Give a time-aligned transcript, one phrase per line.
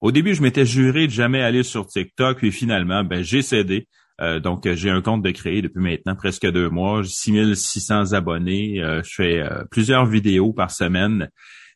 [0.00, 3.88] Au début, je m'étais juré de jamais aller sur TikTok, puis finalement, ben, j'ai cédé.
[4.20, 7.02] Euh, donc, j'ai un compte de créer depuis maintenant presque deux mois.
[7.02, 8.80] J'ai 6600 abonnés.
[8.82, 11.28] Euh, je fais euh, plusieurs vidéos par semaine.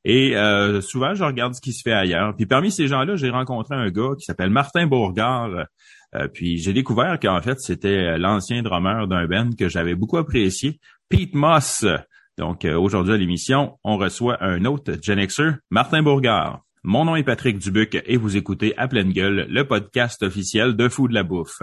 [0.05, 0.35] Et
[0.81, 2.35] souvent, je regarde ce qui se fait ailleurs.
[2.35, 5.51] Puis parmi ces gens-là, j'ai rencontré un gars qui s'appelle Martin Bourgard.
[6.35, 11.37] puis j'ai découvert qu'en fait, c'était l'ancien drummer d'un band que j'avais beaucoup apprécié, Pete
[11.37, 11.87] Moss.
[12.37, 16.63] Donc aujourd'hui à l'émission, on reçoit un autre Gen Xer, Martin Bourgard.
[16.85, 20.89] Mon nom est Patrick Dubuc et vous écoutez à pleine gueule le podcast officiel de
[20.89, 21.63] Fou de la bouffe.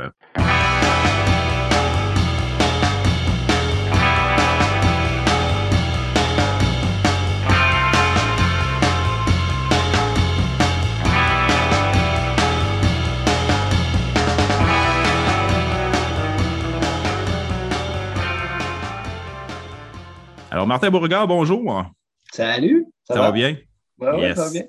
[20.50, 21.84] Alors, Martin Bourgard, bonjour.
[22.32, 22.86] Salut.
[23.04, 23.34] Ça, va?
[23.34, 23.58] bien?
[24.00, 24.64] Oui, ça va bien.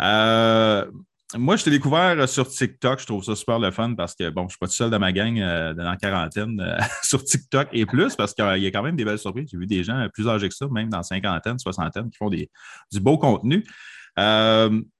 [0.00, 0.90] Euh,
[1.36, 3.00] moi, je t'ai découvert sur TikTok.
[3.00, 4.90] Je trouve ça super le fun parce que, bon, je ne suis pas tout seul
[4.90, 8.66] dans ma gang euh, dans la quarantaine euh, sur TikTok et plus parce qu'il y
[8.66, 9.48] a quand même des belles surprises.
[9.50, 12.50] J'ai vu des gens plus âgés que ça, même dans cinquantaine, soixantaine, qui font des,
[12.92, 13.64] du beau contenu.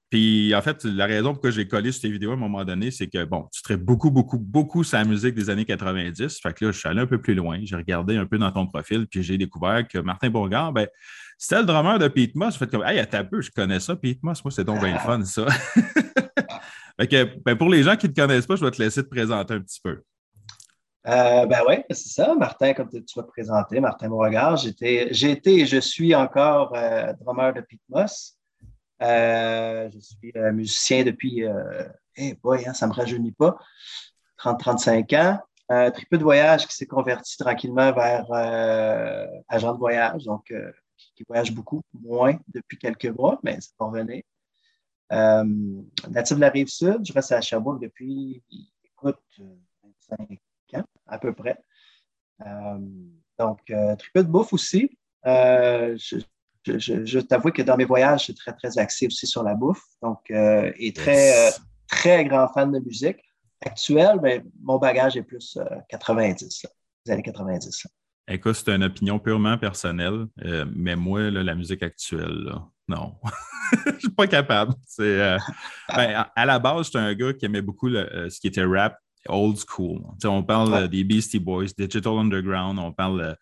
[0.09, 2.65] puis, en fait, la raison pour laquelle j'ai collé sur tes vidéos à un moment
[2.65, 6.39] donné, c'est que, bon, tu traites beaucoup, beaucoup, beaucoup la musique des années 90.
[6.41, 7.59] Fait que là, je suis allé un peu plus loin.
[7.63, 10.87] J'ai regardé un peu dans ton profil, puis j'ai découvert que Martin Bourgard, ben,
[11.37, 12.57] c'était le drummer de Pete Moss.
[12.57, 14.43] Fait comme, hey, à peu, je connais ça, Pete Moss.
[14.43, 15.45] Moi, c'est donc bien fun, ça.
[16.99, 19.09] fait ben, pour les gens qui ne te connaissent pas, je vais te laisser te
[19.09, 20.01] présenter un petit peu.
[21.07, 22.33] Euh, ben oui, c'est ça.
[22.33, 24.57] Martin, comme tu vas te présenter, Martin Beauregard.
[24.57, 28.37] J'ai été et je suis encore euh, drummer de Pete Moss.
[29.03, 31.43] Euh, je suis musicien depuis,
[32.15, 33.57] eh boy, hein, ça ne me rajeunit pas,
[34.39, 35.39] 30-35 ans.
[35.67, 38.25] Un peu de voyage qui s'est converti tranquillement vers
[39.47, 40.23] agent de voyage.
[40.23, 40.51] Donc,
[41.15, 44.23] qui voyage beaucoup, moins depuis quelques mois, mais ça va revenir.
[45.11, 45.43] Euh,
[46.09, 48.43] natif de la rive sud, je reste à Sherbrooke depuis,
[48.83, 49.21] écoute,
[50.09, 50.39] 25
[50.75, 51.57] ans à peu près.
[52.45, 52.79] Euh,
[53.39, 54.97] donc, euh, très peu de bouffe aussi.
[55.25, 56.17] Euh, je,
[56.65, 59.83] je, t'avoue que dans mes voyages, je suis très, très axé aussi sur la bouffe.
[60.01, 61.51] Donc, et très,
[61.87, 63.19] très grand fan de musique.
[63.61, 65.57] Actuelle, ben, mon bagage est plus
[65.89, 66.65] 90,
[67.05, 67.87] les années 90.
[68.27, 72.55] Écoute, c'est une opinion purement personnelle, euh, mais moi, la musique actuelle,
[72.87, 73.13] non.
[73.85, 74.73] je ne suis pas capable.
[74.99, 75.37] Euh,
[75.95, 78.97] ben, à, la base, j'étais un gars qui aimait beaucoup euh, ce qui était rap
[79.27, 80.01] old school.
[80.23, 83.35] on parle des Beastie Boys, Digital Underground, on parle.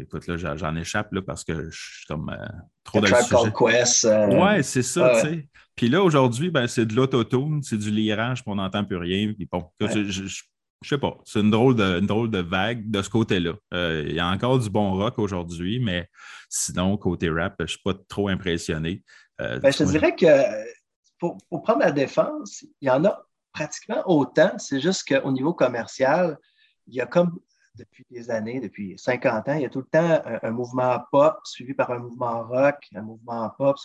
[0.00, 2.36] écoute, là, j'en échappe là, parce que je suis comme
[2.82, 3.50] trop dans le.
[3.50, 5.48] Quest, ouais, c'est ça, tu sais.
[5.76, 9.32] Puis là, aujourd'hui, ben, c'est de l'autotune, c'est du lirage, puis on n'entend plus rien.
[9.32, 10.42] Puis bon, je, je
[10.88, 13.54] sais pas, c'est une drôle de, drôle de vague de ce côté-là.
[13.72, 16.08] Euh, il y a encore du bon rock aujourd'hui, mais
[16.48, 19.02] sinon, côté rap, je ne suis pas trop impressionné.
[19.40, 20.26] Euh, ben, je te dirais que
[21.18, 24.52] pour, prendre la défense, il y en a pratiquement autant.
[24.58, 26.38] C'est juste qu'au niveau commercial,
[26.86, 27.38] il y a comme
[27.76, 31.38] depuis des années, depuis 50 ans, il y a tout le temps un, mouvement pop
[31.44, 33.76] suivi par un mouvement rock, un mouvement pop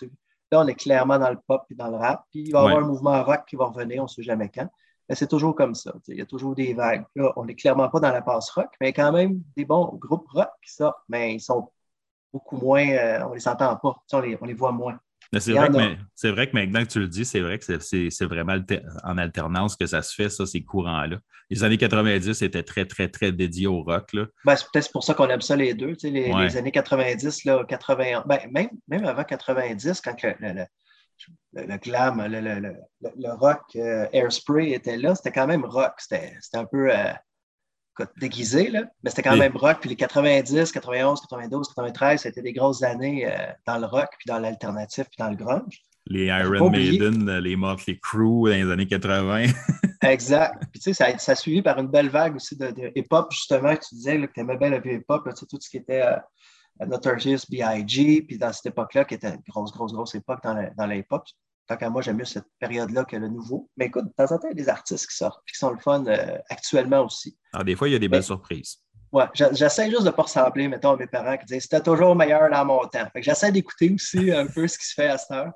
[0.51, 2.25] Là, on est clairement dans le pop et dans le rap.
[2.31, 4.49] Puis il va y avoir un mouvement rock qui va revenir, on ne sait jamais
[4.49, 4.67] quand
[5.16, 5.94] c'est toujours comme ça.
[6.08, 7.03] Il y a toujours des vagues.
[7.16, 10.28] Là, on n'est clairement pas dans la passe rock, mais quand même des bons groupes
[10.30, 11.70] rock qui sortent, mais ils sont
[12.31, 15.00] beaucoup moins, euh, on les entend pas, on les, on les voit moins.
[15.38, 18.58] C'est vrai, que, vrai, que maintenant que tu le dis, c'est vrai que c'est vraiment
[19.03, 21.18] en alternance que ça se fait, ça, ces courants-là.
[21.52, 24.09] Les années 90 étaient très, très, très dédiés au rock.
[24.46, 25.96] Ben, c'est peut-être pour ça qu'on aime ça les deux.
[26.02, 30.66] Les, les, années 90, là, 81, ben, même, même avant 90, quand le, le,
[31.53, 35.94] glam, le, rock euh, Airspray était là, c'était quand même rock.
[35.97, 37.13] C'était un peu euh,
[38.18, 39.78] déguisé, là, mais c'était quand même rock.
[39.81, 43.35] Puis les 90, 91, 92, 93, c'était des grosses années euh,
[43.68, 45.81] dans le rock, puis dans l'alternatif, puis dans le grunge.
[46.06, 49.46] Les Iron Maiden, les Motley Crue dans les années 80.
[50.03, 50.63] exact.
[50.72, 53.75] Puis tu sais, ça, ça, a suivi par une belle vague aussi de, hip-hop, justement,
[53.75, 56.03] tu disais que tu aimais bien le hip-hop, tout ce qui était
[56.85, 61.28] Notorious B.I.G., puis dans cette époque-là, qui était une grosse, grosse, grosse époque dans, l'époque.
[61.67, 63.69] Tant qu'à moi, j'aime mieux cette période-là que le nouveau.
[63.78, 65.72] Mais écoute, de temps en temps, il y a des artistes qui sortent, qui sont
[65.72, 67.37] le fun euh, actuellement aussi.
[67.53, 68.78] Alors, des fois, il y a des belles surprises.
[69.11, 72.16] Ouais, j'essaie juste de ne pas ressembler, mettons, à mes parents qui disent c'était toujours
[72.16, 73.08] meilleur dans mon temps.
[73.16, 75.52] j'essaie d'écouter aussi un peu ce qui se fait à cette heure.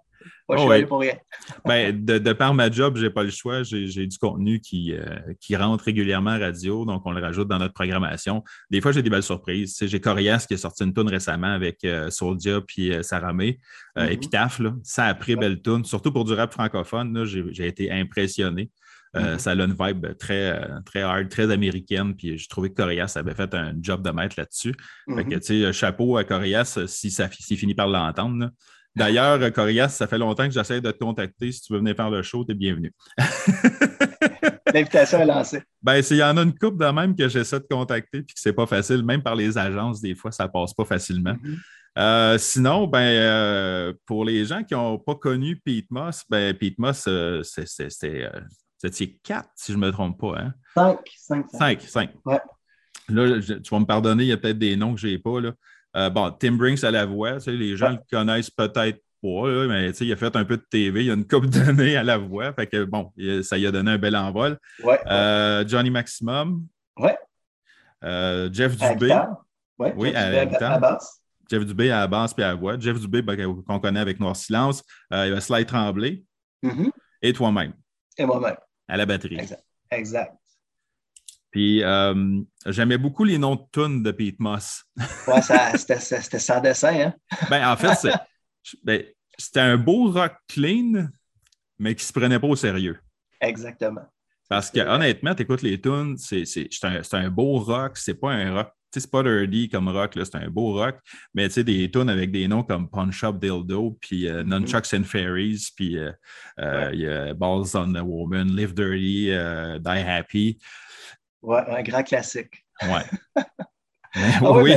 [0.50, 1.14] Moi, je suis oh pour rien.
[1.66, 3.64] ben, de, par ma job, je n'ai pas le choix.
[3.64, 5.06] J'ai du contenu qui, euh,
[5.40, 8.44] qui rentre régulièrement à radio, donc on le rajoute dans notre programmation.
[8.70, 9.78] Des fois, j'ai des belles surprises.
[9.82, 13.60] J'ai Corias qui a sorti une tune récemment avec euh, Soldia puis euh, Saramé,
[13.96, 14.12] mm-hmm.
[14.12, 14.62] Epitaph.
[14.84, 17.24] Ça a pris belle tune, surtout pour du rap francophone.
[17.26, 18.70] J'ai été impressionné.
[19.16, 19.38] Mm-hmm.
[19.38, 22.16] Ça a une vibe très, très hard, très américaine.
[22.16, 24.76] Puis je trouvais que Corias avait fait un job de maître là-dessus.
[25.08, 25.72] Mm-hmm.
[25.72, 28.50] chapeau à Corias si ça finit par l'entendre.
[28.96, 31.52] D'ailleurs, Corias, ça fait longtemps que j'essaie de te contacter.
[31.52, 32.94] Si tu veux venir faire le show, tu es bienvenu.
[34.74, 35.62] L'invitation est lancée.
[35.82, 38.40] Ben, il y en a une couple de même que j'essaie de contacter puis que
[38.40, 39.04] c'est pas facile.
[39.04, 41.34] Même par les agences, des fois, ça passe pas facilement.
[41.34, 41.58] Mm-hmm.
[42.00, 46.80] Euh, sinon, ben, euh, pour les gens qui n'ont pas connu Pete Moss, ben, Pete
[46.80, 50.40] Moss, euh, c'est quatre, si je ne me trompe pas.
[50.40, 50.54] Hein?
[50.74, 51.00] Cinq.
[51.18, 51.46] Cinq.
[51.52, 52.10] Cinq, cinq.
[52.26, 52.40] Ouais.
[53.10, 55.40] Là, tu vas me pardonner, il y a peut-être des noms que je n'ai pas.
[55.40, 55.52] Là.
[55.94, 60.16] Bon, Tim Brinks à la voix, les gens le connaissent peut-être pas, mais il a
[60.16, 62.52] fait un peu de TV, il y a une couple d'années à la voix.
[62.54, 63.12] Fait que bon,
[63.44, 64.58] ça lui a donné un bel envol.
[64.84, 65.00] Ouais,
[65.68, 66.66] Johnny Maximum.
[66.98, 67.18] Ouais.
[68.52, 69.16] Jeff Dubé.
[69.80, 71.00] Ouais, oui, Jeff à, Dubé à, à,
[71.50, 72.80] Jeff Dubé à la base puis à la voix.
[72.80, 74.84] Jeff Dubé, ben, qu'on connaît avec Noir Silence.
[75.14, 76.24] Euh, il y a Sly Tremblay.
[76.64, 76.92] Mm-hmm.
[77.22, 77.74] Et toi-même.
[78.18, 78.56] Et moi-même.
[78.88, 79.40] À la batterie.
[79.40, 79.64] Exact.
[79.92, 80.36] exact.
[81.54, 84.84] Puis euh, j'aimais beaucoup les noms de tunes de Pete Moss.
[85.28, 85.42] ouais,
[85.78, 87.14] c'était sans dessin, hein?
[87.50, 88.10] ben, en fait,
[88.84, 89.04] ben,
[89.38, 91.08] c'était un beau rock clean,
[91.80, 93.00] mais qui ne se prenait pas au sérieux.
[93.40, 94.02] Exactement.
[94.50, 96.44] Parce que honnêtement, tu écoutes les tunes, c'est
[96.84, 100.50] un, un, beau rock, c'est pas un rock c'est pas dirty comme rock, c'est un
[100.50, 101.00] beau rock,
[101.34, 104.48] mais tu sais, des tunes avec des noms comme Punch Up Dildo, puis euh, mm-hmm.
[104.48, 106.12] Nunchucks and Fairies, puis euh,
[106.60, 109.32] euh, Balls on the Woman, Live Dirty,
[109.80, 110.60] Die Happy.
[111.44, 112.66] Ouais, un grand classique.
[112.82, 113.04] Ouais.
[114.16, 114.76] Ah oui.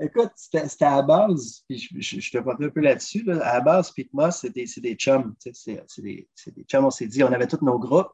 [0.00, 3.22] écoute, c'était à la base, puis je, je, te parle un peu là-dessus.
[3.30, 5.34] À la base, Pete Moss, c'est des, des, chums.
[5.38, 8.10] C'est des, des chums, on s'est dit, on avait tous nos groupes,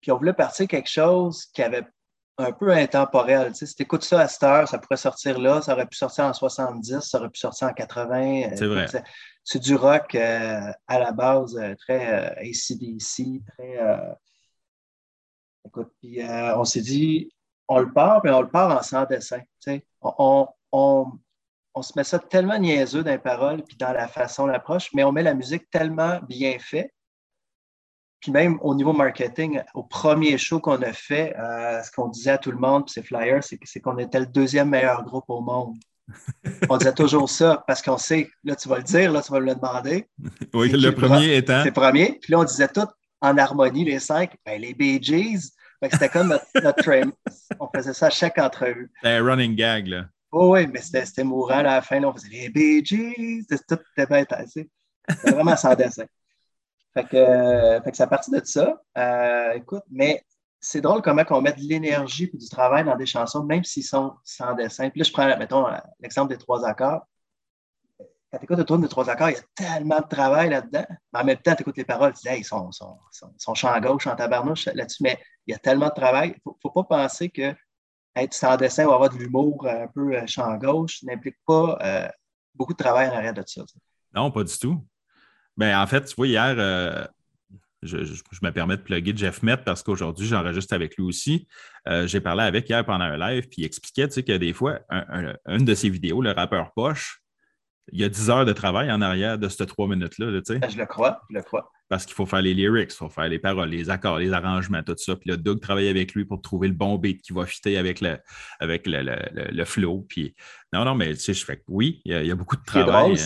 [0.00, 1.84] puis on voulait partir quelque chose qui avait
[2.38, 3.54] un peu intemporel.
[3.54, 6.24] Si tu écoutes ça à cette heure, ça pourrait sortir là, ça aurait pu sortir
[6.24, 8.42] en 70, ça aurait pu sortir en 80.
[8.42, 8.86] Euh, c'est vrai.
[9.44, 13.78] C'est du rock euh, à la base, euh, très ACDC, très.
[15.66, 16.20] Écoute, puis
[16.56, 17.30] on s'est dit,
[17.68, 19.40] on le part, mais on le part en sans dessin.
[20.00, 21.06] On, on,
[21.74, 25.04] on, se met ça tellement niaiseux dans les paroles puis dans la façon l'approche, mais
[25.04, 26.92] on met la musique tellement bien faite
[28.22, 32.30] puis même au niveau marketing, au premier show qu'on a fait, euh, ce qu'on disait
[32.30, 35.40] à tout le monde, puis c'est Flyers, c'est qu'on était le deuxième meilleur groupe au
[35.40, 35.76] monde.
[36.68, 39.38] On disait toujours ça parce qu'on sait, là tu vas le dire, là tu vas
[39.38, 40.08] le demander.
[40.52, 41.60] Oui, le premier étant.
[41.62, 42.18] C'est le premier.
[42.20, 42.86] Puis là, on disait tout
[43.22, 45.52] en harmonie, les cinq, ben, les Bee Gees.
[45.90, 47.12] C'était comme notre, notre
[47.58, 48.90] On faisait ça à chaque entrevue.
[48.96, 50.04] C'était un running gag, là.
[50.30, 52.00] Oh, oui, mais c'était mourant à la fin.
[52.00, 53.46] Là, on faisait les Bee Gees.
[53.68, 56.04] Tout était bien C'était vraiment sans dessin.
[56.94, 58.80] Fait que, euh, fait que c'est à partir de ça.
[58.98, 60.22] Euh, écoute, mais
[60.60, 63.84] c'est drôle comment on met de l'énergie et du travail dans des chansons, même s'ils
[63.84, 64.90] sont sans dessin.
[64.90, 65.66] Puis là, je prends, mettons,
[66.00, 67.06] l'exemple des trois accords.
[68.32, 70.86] Quand tu écoutes le tour des trois accords, il y a tellement de travail là-dedans.
[71.12, 72.98] Mais en même temps, tu écoutes les paroles, tu dis, ils sont, sont,
[73.36, 75.02] sont, chant gauche, en tabarnouche là-dessus.
[75.02, 76.30] Mais il y a tellement de travail.
[76.30, 77.54] Il ne faut, pas penser que
[78.16, 81.78] être sans dessin ou avoir de l'humour un peu euh, chant gauche n'implique pas
[82.54, 83.62] beaucoup de travail en arrière de ça.
[84.14, 84.82] Non, pas du tout.
[85.56, 87.04] Ben, en fait, tu vois, hier, euh,
[87.82, 91.46] je, me permets de plugger Jeff Met parce qu'aujourd'hui, j'enregistre avec lui aussi.
[91.88, 94.52] Euh, j'ai parlé avec hier pendant un live, puis il expliquait tu sais, que des
[94.52, 94.80] fois,
[95.46, 97.21] une de ses vidéos, le rappeur Poche,
[97.90, 100.40] il y a 10 heures de travail en arrière de ces trois minutes-là.
[100.40, 100.58] Tu sais.
[100.58, 101.70] Ben, je le crois, je le crois.
[101.88, 104.82] Parce qu'il faut faire les lyrics, il faut faire les paroles, les accords, les arrangements,
[104.82, 105.16] tout ça.
[105.16, 108.00] Puis là, Doug travaille avec lui pour trouver le bon beat qui va fitter avec
[108.00, 108.18] le,
[108.60, 109.02] avec le,
[109.50, 110.06] le, flow.
[110.08, 110.34] Puis
[110.72, 113.16] non, non, mais tu sais, je fais oui, il y, a, beaucoup de travail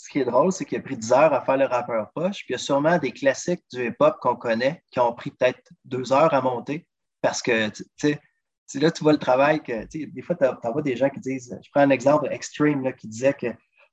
[0.00, 2.38] ce qui est drôle, c'est qu'il a pris 10 heures à faire le rappeur poche,
[2.38, 5.60] puis il y a sûrement des classiques du hip-hop qu'on connaît qui ont pris peut-être
[5.84, 6.86] deux heures à monter
[7.20, 8.18] parce que, tu sais,
[8.74, 11.68] là, tu vois le travail que, des fois, tu vois des gens qui disent, je
[11.72, 13.34] prends un exemple Extreme là, qui disait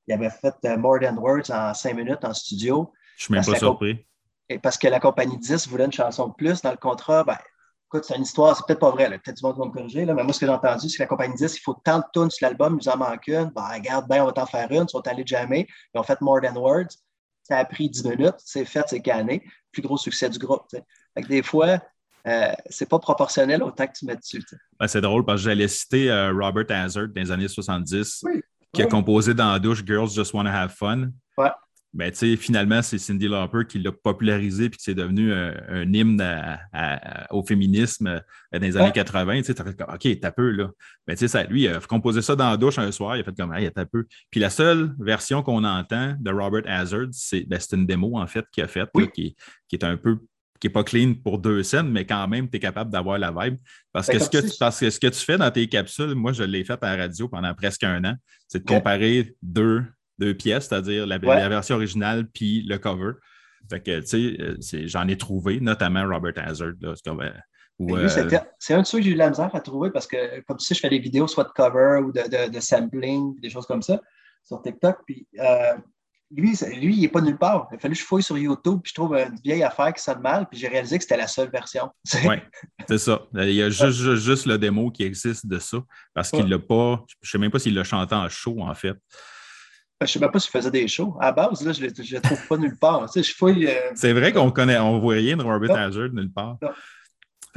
[0.08, 2.94] qu'il avait fait euh, More Than Words en cinq minutes en studio.
[3.18, 4.06] Je suis même pas surpris.
[4.50, 7.38] Et parce que la compagnie 10 voulait une chanson de plus dans le contrat, ben,
[7.88, 10.14] écoute, c'est une histoire, c'est peut-être pas vrai, peut-être du monde va me corriger, là,
[10.14, 12.04] mais moi, ce que j'ai entendu, c'est que la compagnie dit il faut tant de
[12.14, 13.52] tunes sur l'album, il nous en manque une.
[13.54, 14.84] Ben, regarde, ben, on va t'en faire une.
[14.84, 15.68] Ils sont allés jamais.
[15.94, 16.96] Ils ont fait More Than Words.
[17.44, 18.36] Ça a pris 10 minutes.
[18.38, 19.44] C'est fait, c'est canné.
[19.72, 20.66] Plus gros succès du groupe.
[21.16, 21.82] des fois,
[22.28, 24.44] euh, c'est pas proportionnel au temps que tu mets dessus.
[24.80, 28.24] Ben, c'est drôle parce que j'allais citer euh, Robert Hazard dans les années 70,
[28.74, 31.10] qui a composé dans la douche Girls Just Wanna Have Fun.
[31.38, 31.50] Ouais
[31.98, 36.22] ben, finalement, c'est Cindy Lauper qui l'a popularisé puis que c'est devenu un, hymne
[37.32, 38.20] au féminisme euh,
[38.54, 39.42] dans les années 80.
[39.42, 40.70] Tu sais, OK, t'as peu, là.
[41.08, 43.24] Mais tu sais, lui, il a composé ça dans la douche un soir, il a
[43.24, 44.06] fait comme, hey, t'as peu.
[44.30, 48.46] Puis la seule version qu'on entend de Robert Hazard, c'est ben, une démo, en fait,
[48.52, 49.36] qu'il a faite, qui,
[49.72, 50.20] est un peu
[50.60, 53.32] qui n'est pas clean pour deux scènes, mais quand même, tu es capable d'avoir la
[53.32, 53.58] vibe.
[53.92, 56.16] Parce ben, que, ce que, tu, parce que ce que tu fais dans tes capsules,
[56.16, 58.16] moi, je l'ai fait à la radio pendant presque un an,
[58.48, 59.84] c'est de comparer deux
[60.18, 63.14] deux pièces, c'est-à-dire la, version originale puis le cover.
[63.70, 66.74] Fait que, tu sais, euh, j'en ai trouvé, notamment Robert Hazard.
[66.84, 66.96] Euh,
[67.80, 68.08] euh,
[68.58, 70.58] c'est un de ceux que j'ai eu de la misère à trouver parce que, comme
[70.58, 73.68] tu sais, je fais des vidéos soit de cover ou de, de, sampling, des choses
[73.68, 74.02] comme ça
[74.44, 75.00] sur TikTok.
[75.06, 75.28] Puis
[76.32, 77.68] lui, lui, il n'est pas nulle part.
[77.72, 80.02] Il a fallu que je fouille sur YouTube, puis je trouve une vieille affaire qui
[80.02, 81.90] sonne mal, puis j'ai réalisé que c'était la seule version.
[82.26, 82.36] Oui,
[82.88, 83.22] c'est ça.
[83.36, 85.78] Il y a juste, juste, le démo qui existe de ça,
[86.14, 87.06] parce qu'il ne l'a pas.
[87.22, 88.96] Je ne sais même pas s'il l'a chanté en show, en fait.
[90.02, 91.18] Je ne sais même pas s'il faisait des shows.
[91.20, 93.10] À base, là, je ne le trouve pas nulle part.
[93.12, 93.68] Tu sais, je fouille.
[93.68, 96.58] Euh, c'est vrai qu'on connaît, on ne voit rien de Robert Hazard nulle part.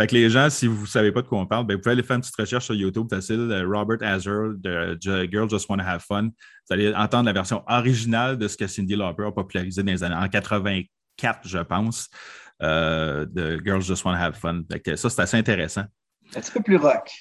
[0.00, 1.82] Fait que les gens, si vous ne savez pas de quoi on parle, ben, vous
[1.82, 4.98] pouvez aller faire une petite recherche sur YouTube facile, euh, Robert Hazard de
[5.30, 6.22] Girls Just Wanna Have Fun.
[6.22, 10.02] Vous allez entendre la version originale de ce que Cindy Lauper a popularisé dans les
[10.02, 12.08] années en 84, je pense,
[12.62, 14.62] euh, de Girls Just Wanna Have Fun.
[14.72, 15.84] Fait que ça, c'est assez intéressant.
[16.34, 17.12] Un petit peu plus rock,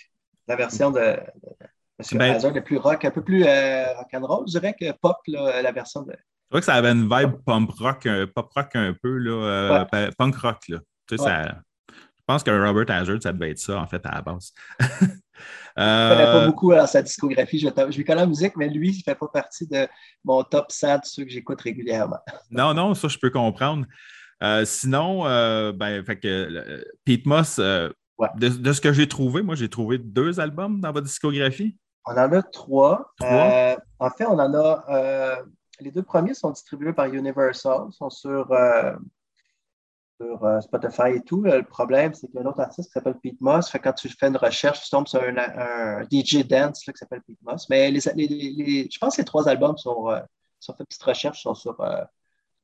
[0.47, 4.57] la version de, de ben, Hazard est plus rock, un peu plus euh, rock'n'roll, je
[4.57, 6.13] dirais que pop, la version de.
[6.13, 9.85] C'est vrai que ça avait une vibe pop rock, pop rock un peu, là,
[10.17, 10.59] punk rock.
[10.69, 10.79] Là.
[11.09, 11.51] Tu sais, ça, je
[12.29, 14.53] pense que Robert Hazard, ça devait être ça, en fait, à la base.
[14.79, 17.57] je ne connais pas euh, beaucoup dans sa discographie.
[17.57, 19.87] Je, je lui connais la musique, mais lui, il ne fait pas partie de
[20.23, 22.19] mon top 100 de ceux que j'écoute régulièrement.
[22.51, 23.87] non, non, ça, je peux comprendre.
[24.43, 29.69] Euh, sinon, euh, ben, fait que, Pete Moss, de, ce que j'ai trouvé, moi, j'ai
[29.69, 31.75] trouvé deux albums dans votre discographie.
[32.05, 33.11] On en a trois.
[33.19, 33.75] trois?
[33.97, 35.41] en fait, on en a.
[35.79, 38.53] les deux premiers sont distribués par Universal, sont sur
[40.19, 41.41] sur euh, Spotify et tout.
[41.43, 43.69] le problème, c'est qu'il y a un autre artiste qui s'appelle Pete Moss.
[43.69, 47.41] Fait quand tu fais une recherche, tu tombes sur un, DJ dance qui s'appelle Pete
[47.41, 47.69] Moss.
[47.69, 50.19] Mais les, je pense que les trois albums sont, euh,
[50.59, 52.03] sont fait petite recherche, sont sur, euh,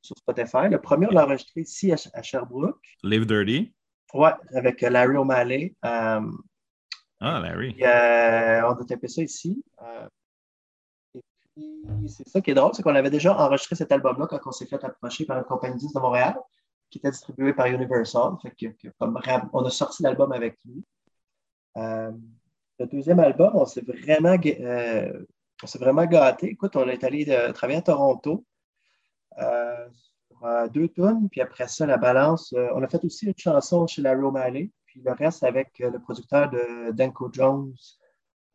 [0.02, 0.68] sur Spotify.
[0.70, 2.84] Le premier, on l'a enregistré ici à, Sherbrooke.
[3.02, 3.72] Live Dirty.
[4.12, 5.74] Ouais, avec Larry O'Malley.
[5.82, 6.20] ah,
[7.20, 7.74] Larry.
[7.80, 9.64] on a tapé ça ici.
[11.14, 11.22] et
[11.54, 14.52] puis, c'est ça qui est drôle, c'est qu'on avait déjà enregistré cet album-là quand on
[14.52, 16.36] s'est fait approcher par une compagnie 10 de Montréal
[16.90, 18.36] qui était distribué par Universal.
[19.52, 20.84] on a sorti l'album avec lui.
[21.76, 22.12] Euh,
[22.78, 25.24] le deuxième album, on s'est vraiment, euh,
[25.74, 26.48] vraiment gâté.
[26.48, 28.44] Écoute, on est allé euh, travailler à Toronto
[29.36, 32.54] sur deux tonnes, puis après ça, la balance.
[32.74, 36.50] on a fait aussi une chanson chez Larry O'Malley, puis le reste avec le producteur
[36.50, 37.74] de Danko Jones,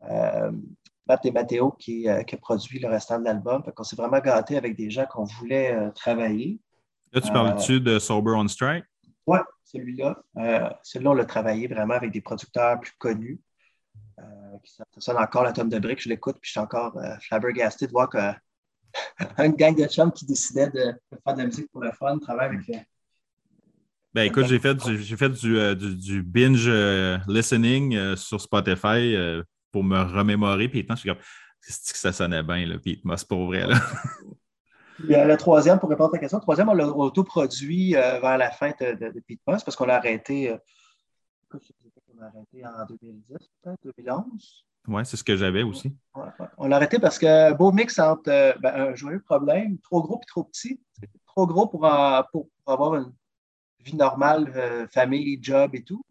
[0.00, 3.62] Matt et Matteo, qui, qui, a produit le restant de l'album.
[3.76, 6.60] On s'est vraiment gâté avec des gens qu'on voulait travailler.
[7.12, 8.84] Là, tu parles-tu de Sober on Strike?
[9.26, 10.22] Oui, celui-là.
[10.38, 13.40] Euh, celui-là, on l'a travaillé vraiment avec des producteurs plus connus.
[14.18, 14.24] Euh,
[14.64, 17.86] ça sonne encore la tome de briques, je l'écoute, puis je suis encore euh, flabbergasté
[17.86, 18.38] de voir qu'un
[19.50, 22.86] gang de chums qui décidait de, faire de la musique pour le fun travaille avec.
[24.14, 26.68] Ben écoute, j'ai fait, j'ai fait du, du, binge
[27.26, 29.16] listening sur Spotify
[29.70, 30.68] pour me remémorer.
[30.68, 31.18] Puis je suis comme,
[31.60, 32.78] c'est que ça sonnait bien, là.
[32.78, 33.80] Puis moi, c'est pour vrai, là.
[35.08, 38.50] le troisième, pour répondre à ta question, le troisième, on l'a autoproduit euh, vers la
[38.50, 40.58] fin de, de, de parce qu'on l'a arrêté, euh,
[42.20, 44.64] arrêté en 2010, peut-être, 2011.
[44.88, 45.94] Oui, c'est ce que j'avais aussi.
[46.58, 50.20] On l'a arrêté parce que beau mix entre euh, ben, un joyeux problème, trop gros
[50.22, 50.80] et trop petit.
[51.26, 51.88] Trop gros pour,
[52.30, 53.12] pour, avoir une
[53.80, 56.04] vie normale, famille, job et tout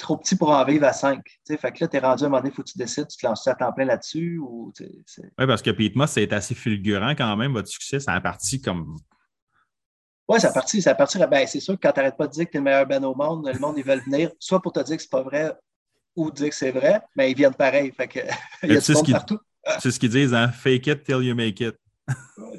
[0.00, 1.22] trop petit pour en vivre à 5.
[1.46, 3.06] Fait que là, tu es rendu à un moment donné, il faut que tu décides,
[3.08, 4.38] tu te lances à temps plein là-dessus.
[4.38, 8.00] Ou, oui, parce que Pete Moss, c'est assez fulgurant quand même, votre succès.
[8.00, 8.96] Ça a parti comme.
[10.28, 10.82] Oui, ça a parti.
[10.82, 12.56] Ça a parti ben, c'est sûr que quand tu n'arrêtes pas de dire que tu
[12.56, 14.96] es le meilleur band au monde, le monde, ils veulent venir, soit pour te dire
[14.96, 15.52] que c'est pas vrai
[16.16, 17.92] ou dire que c'est vrai, mais ils viennent pareil.
[17.92, 18.20] Fait que,
[18.62, 19.38] il y a du monde partout.
[19.78, 20.48] C'est ce qu'ils disent, hein?
[20.48, 21.76] Fake it till you make it.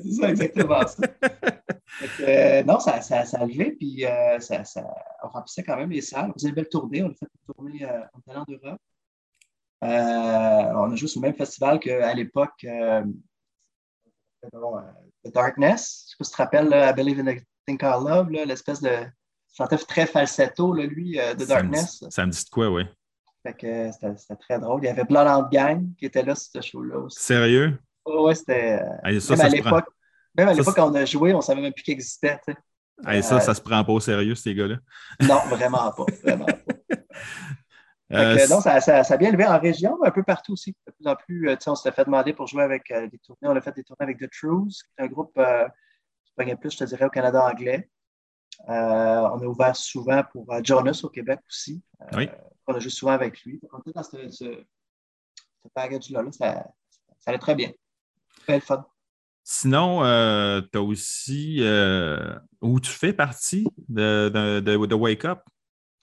[0.04, 1.08] C'est ça, exactement ça.
[2.22, 4.84] Euh, non, ça, ça, ça a levé, puis euh, ça, ça,
[5.24, 6.30] on remplissait quand même les salles.
[6.30, 7.04] On faisait une belle tournée.
[7.04, 8.80] On a fait une tournée euh, en talent d'Europe.
[9.82, 12.66] on a joué sur le même festival qu'à l'époque
[14.44, 16.06] The Darkness.
[16.06, 18.82] Je sais pas si tu te rappelles, I Believe in a Thing Called Love, l'espèce
[18.82, 19.06] de
[19.54, 22.06] chantait très falsetto, là, lui, The Darkness.
[22.10, 22.84] Ça me, dit de quoi, oui.
[23.46, 24.82] c'était très drôle.
[24.84, 27.22] Il y avait Blood and Gang qui était là sur ce show-là aussi.
[27.22, 27.78] Sérieux?
[28.06, 28.82] Oui, c'était.
[29.04, 29.86] même, à l'époque,
[30.36, 32.40] même à l'époque, quand on a joué, on ne savait même plus qu'il existait.
[33.22, 34.78] ça, ça se prend pas au sérieux, ces gars-là.
[35.22, 36.06] Non, vraiment pas.
[36.24, 36.98] Vraiment pas.
[38.14, 40.76] Euh, non, ça, ça, ça, a bien élevé en région, mais un peu partout aussi.
[40.86, 43.48] De plus en plus, euh, on s'était fait demander pour jouer avec euh, des tournées.
[43.48, 45.40] On a fait des tournées avec The Trues, qui est un groupe
[46.26, 47.90] qui pognait plus, je te dirais, au Canada anglais.
[48.68, 51.82] on a ouvert souvent pour Jonas au Québec aussi.
[52.12, 52.30] oui.
[52.68, 53.62] On a joué souvent avec lui.
[53.72, 54.46] on était dans ce, ce,
[55.64, 56.22] ce package-là.
[56.22, 56.66] Là, ça,
[57.18, 57.72] ça allait très bien.
[58.46, 58.86] Très fun.
[59.44, 65.40] Sinon, euh, tu as aussi euh, où tu fais partie de, de, de, Wake Up?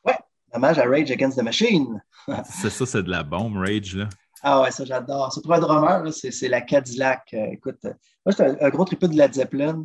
[0.04, 0.18] Ouais,
[0.52, 2.02] hommage à Rage Against the Machine.
[2.44, 3.96] c'est ça, c'est de la bombe, Rage.
[3.96, 4.08] Là.
[4.42, 5.32] Ah ouais, ça j'adore.
[5.32, 7.28] C'est pour un drummer, c'est la Cadillac.
[7.32, 7.92] Euh, écoute, moi
[8.36, 9.84] j'étais un, gros tripeux de la Zeppelin.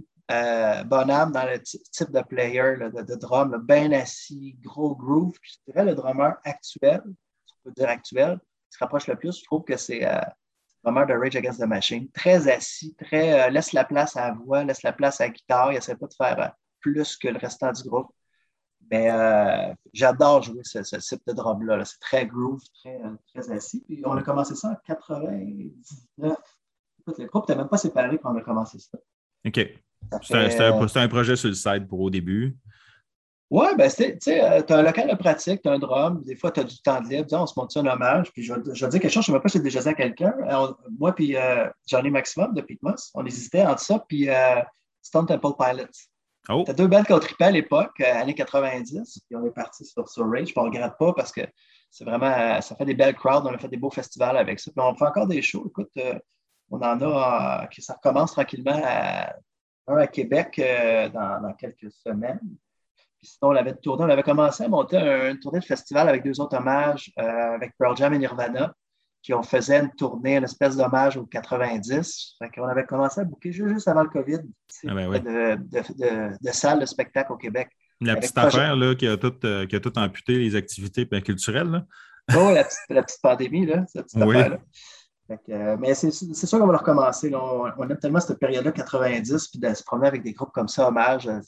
[0.86, 5.36] bonhomme dans le type de player de, drum, bien assis, gros groove.
[5.42, 9.44] je dirais le drummer actuel, tu peux dire actuel, qui se rapproche le plus, je
[9.44, 10.06] trouve que c'est
[10.84, 12.10] drummer de Rage Against the Machine.
[12.12, 15.72] Très assis, très laisse la place à la voix, laisse la place à la guitare.
[15.72, 18.12] Il essaie pas de faire plus que le restant du groupe.
[18.92, 19.10] Mais
[19.94, 21.84] j'adore jouer ce, type de drum-là.
[21.86, 23.00] C'est très groove, très,
[23.34, 23.84] très assis.
[23.88, 26.38] Puis on a commencé ça en 99.
[27.00, 28.98] Écoute, le groupe n'était même pas séparé quand on a commencé ça.
[29.46, 29.60] OK.
[30.22, 32.58] C'était un, projet sur le site pour au début.
[33.54, 36.24] Oui, ben, tu sais, euh, tu as un local de pratique, tu as un drum,
[36.24, 38.52] des fois, tu as du temps de libre, on se monte un hommage, puis je,
[38.74, 39.94] je vais dire quelque chose, je ne sais même pas si j'ai déjà dit à
[39.94, 40.34] quelqu'un.
[40.98, 44.60] Moi, puis euh, Johnny Maximum de Pitmos, on hésitait entre ça, puis euh,
[45.04, 45.86] Stone Temple Pilots.
[46.50, 46.64] Oh.
[46.66, 50.28] Tu deux bandes qu'on tripait à l'époque, années 90, puis on est parti sur, sur
[50.28, 51.42] Rage, puis on ne regrette pas parce que
[51.92, 54.72] c'est vraiment, ça fait des belles crowds, on a fait des beaux festivals avec ça,
[54.76, 55.68] puis on fait encore des shows.
[55.68, 55.92] Écoute,
[56.72, 59.36] on en a, ça recommence tranquillement à,
[59.86, 60.60] un à Québec
[61.14, 62.40] dans quelques semaines
[63.24, 66.40] sinon, on avait tourné, on avait commencé à monter une tournée de festival avec deux
[66.40, 68.74] autres hommages, euh, avec Pearl Jam et Nirvana,
[69.22, 72.36] qui ont fait une tournée, une espèce d'hommage aux 90.
[72.58, 74.40] On avait commencé à booker juste avant le COVID
[74.88, 75.56] ah ben de,
[76.42, 77.70] de, salles de spectacle au Québec.
[78.02, 81.70] La petite affaire là, qui, a tout, euh, qui a tout amputé les activités culturelles.
[81.70, 81.86] Là.
[82.36, 84.60] Oh, la petite, la petite pandémie, là, cette petite affaire-là.
[85.50, 87.34] Euh, mais c'est sûr qu'on va recommencer.
[87.34, 90.88] On, aime tellement cette période-là, 90, puis de se promener avec des groupes comme ça,
[90.88, 91.28] hommage.
[91.28, 91.40] Euh,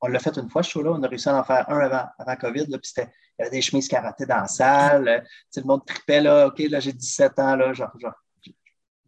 [0.00, 0.92] on l'a fait une fois, ce show-là.
[0.92, 2.66] On a réussi à en faire un avant, avant COVID.
[2.68, 3.02] Là, puis il
[3.38, 5.08] y avait des chemises karaté dans la salle.
[5.08, 5.20] Euh,
[5.56, 6.20] le monde tripait.
[6.20, 7.56] Là, OK, là, j'ai 17 ans.
[7.56, 7.90] Là, genre,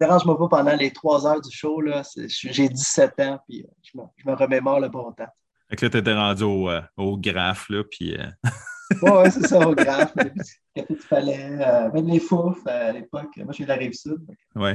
[0.00, 1.82] dérange-moi pas pendant les trois heures du show.
[2.16, 5.32] J'ai 17 ans, puis je me, je me remémore le bon temps.
[5.70, 8.16] Fait là, tu étais rendu au, au graphe, puis.
[9.02, 10.14] oui, c'est ça, au graphe.
[10.74, 13.36] Café du Palais, euh, même les fouf euh, à l'époque.
[13.36, 14.18] Moi, j'ai la rive sud.
[14.56, 14.70] Oui.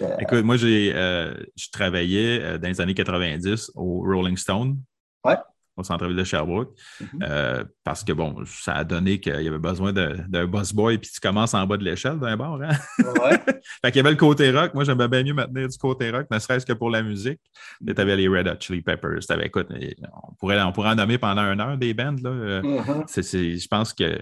[0.00, 4.78] Euh, Écoute, moi, j'ai, je travaillais dans les années 90 au Rolling Stone.
[5.24, 5.36] Ouais
[5.78, 6.74] au centre-ville de Sherbrooke.
[7.00, 7.06] Mm-hmm.
[7.22, 11.10] Euh, parce que, bon, ça a donné qu'il y avait besoin d'un boss boy, puis
[11.10, 12.60] tu commences en bas de l'échelle d'un bord.
[12.62, 12.76] Hein?
[12.98, 13.38] Ouais.
[13.82, 14.74] fait qu'il y avait le côté rock.
[14.74, 17.40] Moi, j'aimais bien mieux maintenir du côté rock, ne serait-ce que pour la musique.
[17.86, 19.20] Tu avais les Red Hot Chili Peppers.
[19.28, 22.16] Avais, écoute, on pourrait, on pourrait en nommer pendant une heure des bands.
[22.22, 22.30] Là.
[22.30, 23.58] Euh, mm-hmm.
[23.60, 24.20] je pense que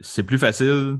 [0.00, 0.98] c'est plus facile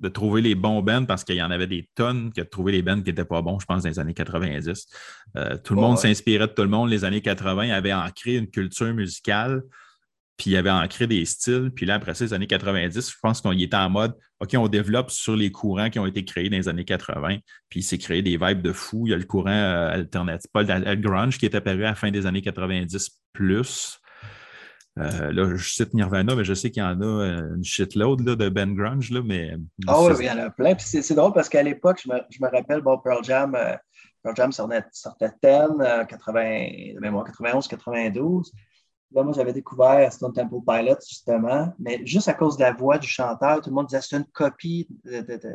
[0.00, 2.72] de trouver les bons bands parce qu'il y en avait des tonnes que de trouver
[2.72, 4.86] les bands qui n'étaient pas bons, je pense, dans les années 90.
[5.36, 6.90] Euh, tout le monde s'inspirait de tout le monde.
[6.90, 9.62] Les années 80 avaient ancré une culture musicale,
[10.36, 11.70] puis il avait ancré des styles.
[11.74, 14.54] Puis là, après ça, les années 90, je pense qu'on y était en mode OK,
[14.56, 17.82] on développe sur les courants qui ont été créés dans les années 80, puis il
[17.82, 19.06] s'est créé des vibes de fou.
[19.06, 21.94] Il y a le courant euh, alternatif, pas le grunge qui est apparu à la
[21.94, 24.00] fin des années 90 plus.
[24.98, 28.20] Euh, là, je cite Nirvana, mais je sais qu'il y en a euh, une shitload
[28.20, 29.56] là, de Ben Grunge, là, mais...
[29.88, 30.74] Ah oui, il y en a plein.
[30.74, 33.74] Puis c'est drôle parce qu'à l'époque, je me, je me, rappelle, bon, Pearl Jam, euh,
[34.22, 38.52] Pearl Jam sortait, sortait 10, 80, mémoire, 91, 92.
[39.12, 42.98] Là, moi, j'avais découvert Stone Temple Pilots, justement, mais juste à cause de la voix
[42.98, 45.52] du chanteur, tout le monde disait c'est une copie de, de, de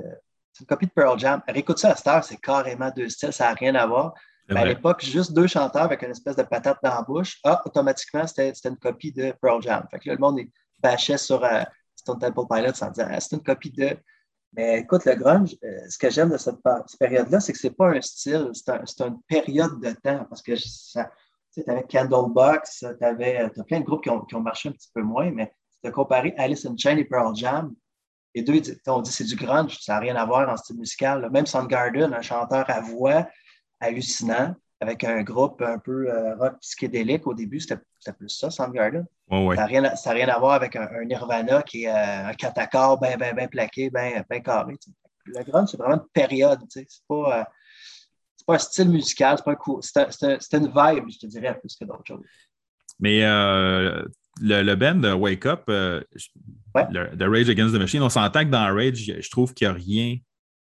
[0.60, 1.42] une copie de Pearl Jam.
[1.48, 4.14] Réécoute ça à cette heure, c'est carrément deux styles, ça n'a rien à voir
[4.58, 8.26] à l'époque, juste deux chanteurs avec une espèce de patate dans la bouche, ah, automatiquement,
[8.26, 9.86] c'était une copie de Pearl Jam.
[9.92, 10.40] Fait que là, le monde
[10.80, 11.64] bâchait sur euh,
[11.96, 13.98] Stone Temple Pilots en disant ah, c'est une copie de.
[14.54, 16.58] Mais écoute, le grunge, euh, ce que j'aime de cette,
[17.00, 20.26] période-là, c'est que c'est pas un style, c'est une période de temps.
[20.28, 24.42] Parce que tu avais Candlebox, tu avais as plein de groupes qui ont, qui ont,
[24.42, 27.74] marché un petit peu moins, mais tu as comparé Alice in Chains et Pearl Jam.
[28.34, 31.30] Les deux, on dit c'est du grunge, ça n'a rien à voir en style musical.
[31.32, 33.28] Même Soundgarden, un chanteur à voix,
[33.80, 37.28] hallucinant avec un groupe un peu euh, rock psychédélique.
[37.28, 37.82] Au début, c'était
[38.18, 39.06] plus ça, Soundgarden.
[39.30, 43.18] Ça n'a rien, rien, à voir avec un, Nirvana qui est euh, un catacor bien,
[43.18, 44.76] bien, bien plaqué, bien, bien carré.
[45.26, 46.60] Le grunge, c'est vraiment une période.
[46.70, 47.44] C'est pas, euh,
[48.48, 52.24] pas un style musical, c'est pas une vibe, je te dirais, plus que d'autres choses.
[53.00, 54.08] Mais le,
[54.42, 56.06] le, band Wake Up, le,
[56.76, 60.18] Rage Against the Machine, on s'entend que dans Rage, je trouve qu'il n'y a rien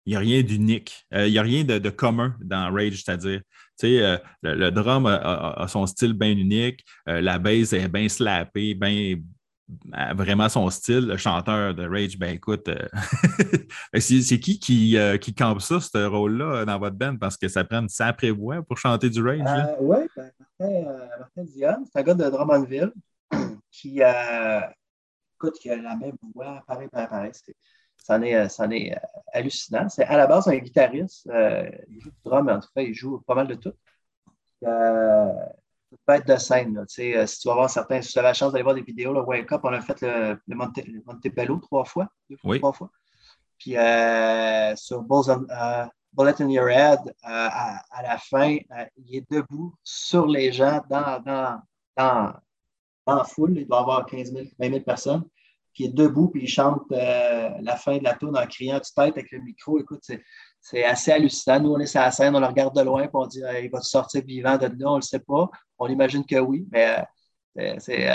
[0.06, 1.06] il n'y a rien d'unique.
[1.14, 3.40] Euh, il n'y a rien de, commun dans Rage, c'est-à-dire,
[3.78, 8.08] tu sais, euh, le, drum a, son style bien unique, euh, la bass est bien
[8.08, 9.16] slappée, bien
[10.16, 11.08] vraiment son style.
[11.08, 12.70] Le chanteur de Rage, ben écoute,
[14.00, 17.18] c'est qui qui, qui campe ça, ce rôle-là, dans votre band?
[17.18, 19.42] Parce que ça prend une sacrée voix pour chanter du Rage.
[19.80, 20.32] oui, ben,
[21.20, 22.94] Martin, Dion, c'est un gars de Drummondville
[23.72, 24.02] qui,
[25.36, 27.32] écoute, qui a la même voix, pareil, pareil, pareil
[28.06, 29.00] c'en est, euh, est euh,
[29.34, 29.90] hallucinant.
[29.90, 31.28] C'est à la base un guitariste.
[31.28, 33.74] Euh, il joue du drum, mais en tout cas, il joue pas mal de tout.
[34.64, 35.34] Euh,
[36.10, 36.86] être de scène.
[36.88, 39.22] si tu vas voir certains, si tu as la chance d'aller voir des vidéos, le
[39.22, 42.60] Wake Up, on a fait le, Monte, Montebello trois fois, deux oui.
[42.60, 42.92] trois fois.
[43.58, 43.72] Puis
[44.76, 48.58] sur Bullet in Your Head, à, la fin,
[48.98, 51.62] il est debout sur les gens dans, dans,
[51.98, 52.34] dans,
[53.08, 53.58] dans la foule.
[53.58, 55.24] Il doit y avoir 15 000, 20 000 personnes
[55.76, 58.94] qui est debout, puis il chante euh, la fin de la tourne en criant tu
[58.94, 59.80] tête avec le micro.
[59.80, 60.02] Écoute,
[60.62, 61.60] c'est assez hallucinant.
[61.60, 63.70] Nous, on est sur la scène, on le regarde de loin, puis on dit il
[63.70, 65.50] va sortir vivant de là, on ne le sait pas.
[65.78, 67.04] On imagine que oui, mais
[67.80, 68.08] c'est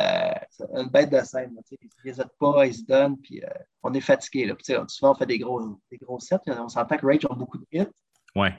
[0.75, 1.55] une bête de scène.
[1.71, 3.43] il ne les pas, il se donne, puis
[3.83, 4.47] on est fatigué.
[4.47, 4.55] Là.
[4.89, 6.39] souvent, on fait des gros, des gros sets.
[6.47, 7.87] On s'entend que Rage ont beaucoup de hits.
[8.35, 8.55] Ouais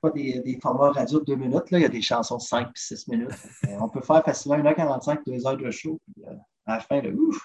[0.00, 1.70] pas des, des, formats radio de deux minutes.
[1.70, 1.78] Là.
[1.78, 3.30] Il y a des chansons de 5 puis 6 minutes.
[3.66, 6.00] Euh, on peut faire facilement 1h45, 2 heures de show.
[6.04, 6.34] Puis, euh,
[6.66, 7.38] à la fin, là, ouf!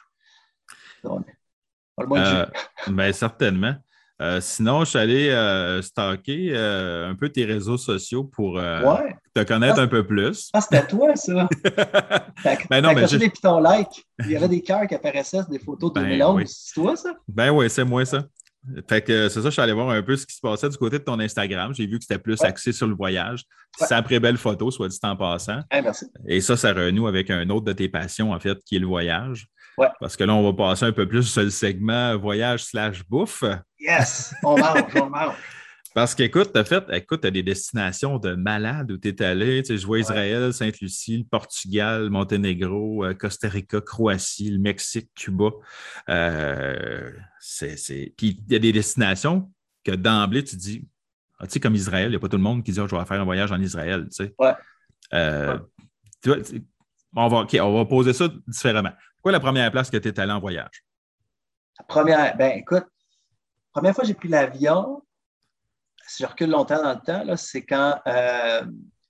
[1.08, 2.46] Euh,
[2.88, 3.76] ben, certainement.
[4.22, 9.76] Euh, sinon, je suis allé euh, stalker un peu tes réseaux sociaux pour te connaître
[9.78, 10.50] ah, un peu plus.
[10.54, 11.50] Ah, c'était toi, ça!
[12.70, 14.06] ben non, des pitons like.
[14.20, 16.44] Il y avait des cœurs qui apparaissaient, des photos de ben, 2011.
[16.48, 17.14] C'est toi, ça?
[17.28, 18.24] Ben oui, c'est moi, ça.
[18.90, 20.78] Fait que c'est ça, je suis allé voir un peu ce qui se passait du
[20.78, 21.74] côté de ton Instagram.
[21.74, 23.44] J'ai vu que c'était plus axé sur le voyage.
[23.78, 25.60] C'est un très belle photo, soit dit en passant.
[25.72, 26.06] merci.
[26.28, 28.88] Et ça, ça renoue avec un autre de tes passions, en fait, qui est le
[28.88, 29.48] voyage.
[30.00, 33.44] Parce que là, on va passer un peu plus sur le segment voyage slash bouffe.
[33.80, 35.36] Yes, on mange, on mange.
[35.96, 39.24] Parce qu'écoute, tu as fait, écoute, tu as des destinations de malades où tu es
[39.24, 39.64] allé.
[39.64, 45.10] Tu sais, je vois Israël, Sainte-Lucie, le Portugal, Monténégro, euh, Costa Rica, Croatie, le Mexique,
[45.16, 45.52] Cuba.
[46.10, 47.78] Euh, c'est,
[48.18, 49.50] Puis il y a des destinations
[49.86, 50.86] que d'emblée, tu dis,
[51.40, 52.88] ah, tu sais, comme Israël, il n'y a pas tout le monde qui dit, oh,
[52.90, 54.06] je vais faire un voyage en Israël.
[54.10, 54.36] Tu sais.
[54.38, 54.54] ouais.
[55.14, 55.58] Euh,
[56.22, 56.40] tu vois,
[57.16, 58.92] on, va, on va poser ça différemment.
[59.22, 60.84] Quoi la première place que tu es allé en voyage?
[61.80, 65.02] La première, ben écoute, la première fois que j'ai pris l'avion,
[66.08, 68.62] si je recule longtemps dans le temps, c'est quand euh,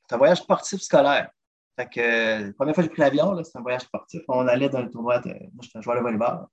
[0.07, 1.29] c'est un voyage sportif scolaire.
[1.75, 4.21] Fait que, la première fois que j'ai pris l'avion, c'est un voyage sportif.
[4.29, 5.29] On allait dans le tournoi de.
[5.29, 6.47] Moi, j'étais un joueur de volleyball.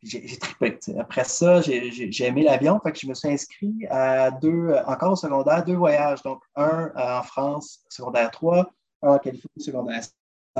[0.00, 0.78] J'ai trippé.
[1.00, 2.78] Après ça, j'ai aimé l'avion.
[2.80, 6.22] Fait que je me suis inscrit à deux, encore au secondaire, deux voyages.
[6.22, 8.70] Donc, un euh, en France, secondaire 3,
[9.02, 10.02] un en Californie, secondaire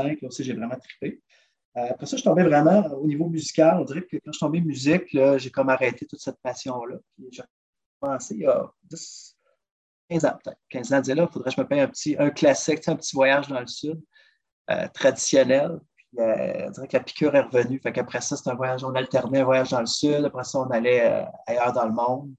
[0.03, 0.21] 5.
[0.23, 1.23] Là aussi, j'ai vraiment trippé.
[1.77, 3.79] Euh, après ça, je tombais vraiment au niveau musical.
[3.81, 5.05] On dirait que quand je tombais musique,
[5.37, 6.97] j'ai comme arrêté toute cette passion-là
[8.01, 9.37] commencé il y a 10,
[10.11, 10.61] 15 ans peut-être.
[10.71, 13.15] 15 ans, là, il faudrait que je me paye un petit un classique, un petit
[13.15, 14.01] voyage dans le sud,
[14.71, 15.79] euh, traditionnel.
[15.97, 17.81] Puis, euh, on dirait que la piqûre est revenue.
[17.81, 20.25] Fait qu'après ça, c'est un voyage, on alternait un voyage dans le sud.
[20.25, 22.33] Après ça, on allait ailleurs dans le monde.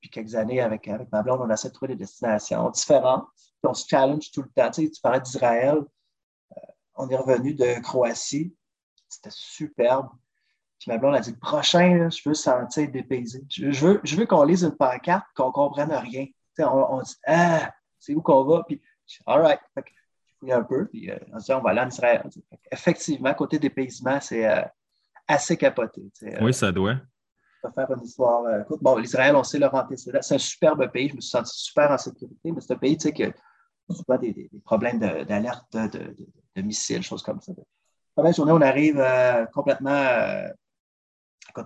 [0.00, 3.26] Puis quelques années, avec, avec ma blonde, on a essayé de trouver des destinations différentes.
[3.64, 4.70] on se challenge tout le temps.
[4.70, 5.78] Tu, sais, tu parlais d'Israël.
[6.98, 8.54] On est revenu de Croatie.
[9.08, 10.08] C'était superbe.
[10.78, 13.44] Puis ma blonde a dit le prochain, je veux sentir dépaysé.
[13.48, 16.26] Je, veux, je veux qu'on lise une pancarte, qu'on ne comprenne rien.
[16.58, 18.62] On, on, dit Ah, c'est où qu'on va?
[18.64, 18.80] Puis,
[19.26, 19.60] all right.
[19.74, 19.90] Fait que,
[20.42, 22.22] je un peu, puis euh, on se dit on va aller en Israël.
[22.70, 24.62] Effectivement, côté dépaysement, c'est euh,
[25.26, 26.02] assez capoté.
[26.22, 26.96] Euh, oui, ça doit.
[27.74, 28.44] Faire une histoire.
[28.80, 30.20] bon, l'Israël, on sait leur antécédent.
[30.22, 31.08] C'est un superbe pays.
[31.08, 33.32] Je me suis senti super en sécurité, mais c'est un pays, tu sais, que
[33.90, 36.26] souvent des, des, des problèmes d'alerte de, de, de,
[36.58, 37.52] de, missiles, choses comme ça.
[37.56, 39.02] La première journée, on arrive
[39.52, 40.50] complètement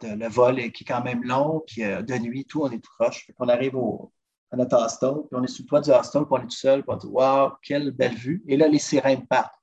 [0.02, 2.90] le vol qui est quand même long, puis euh, de nuit, tout, on est tout
[2.98, 3.30] proche.
[3.38, 4.12] on arrive au,
[4.50, 6.50] à notre hostel, puis on est sous le toit du hostel, puis on est tout
[6.50, 8.42] seul, puis on dit Waouh, quelle belle vue.
[8.46, 9.54] Et là, les sirènes partent.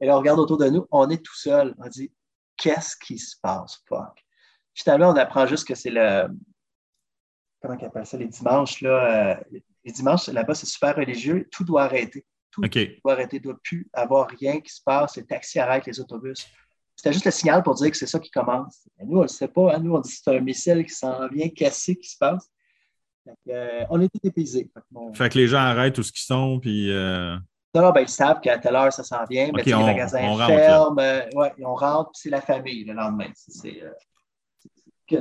[0.00, 1.74] Et là, on regarde autour de nous, on est tout seul.
[1.78, 2.12] On dit
[2.56, 3.82] Qu'est-ce qui se passe?
[3.88, 4.24] Fuck?
[4.74, 6.28] Finalement, on apprend juste que c'est le.
[7.60, 8.16] Comment on appelle ça?
[8.16, 9.30] Les dimanches, là.
[9.30, 11.48] Euh, les dimanches, là-bas, c'est super religieux.
[11.50, 12.24] Tout doit arrêter.
[12.54, 12.62] Tout
[13.04, 13.40] doit arrêter.
[13.40, 15.16] Doit plus avoir rien qui se passe.
[15.16, 16.46] Les taxis arrêtent, les autobus.
[16.96, 18.88] C'était juste le signal pour dire que c'est ça qui commence.
[19.04, 19.74] nous, on ne le sait pas.
[19.74, 19.80] Hein.
[19.80, 22.48] Nous, on dit que c'est un missile qui s'en vient cassé qui se passe.
[23.48, 24.70] Euh, on tout épuisé.
[25.14, 26.92] Fait, que les gens arrêtent tout ce qu'ils sont, puis.
[26.92, 27.36] Euh...
[27.74, 30.96] Non, ben, ils savent qu'à telle heure, ça s'en vient, mais les magasins ferment.
[31.00, 33.30] Euh, ouais, on rentre, puis c'est la famille le lendemain.
[33.64, 33.90] Euh,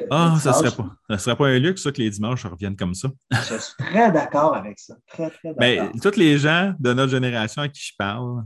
[0.10, 2.76] ah, ça ne serait, pas, ça serait pas un luxe, ça, que les dimanches reviennent
[2.76, 3.10] comme ça.
[3.32, 4.96] Je suis très d'accord avec ça.
[5.08, 5.92] Très, très ben, d'accord.
[5.94, 8.44] Mais tous les gens de notre génération à qui je parle,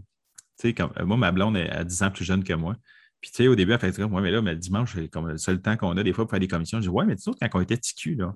[0.60, 2.76] tu sais, comme moi, ma blonde est à 10 ans plus jeune que moi.
[3.22, 5.08] Puis, tu sais, au début, elle fait dire, ouais, mais là, mais le dimanche, c'est
[5.08, 6.80] comme le seul temps qu'on a des fois pour faire des commissions.
[6.80, 8.36] Je dis, ouais, mais tu sais, quand on était TQ, là,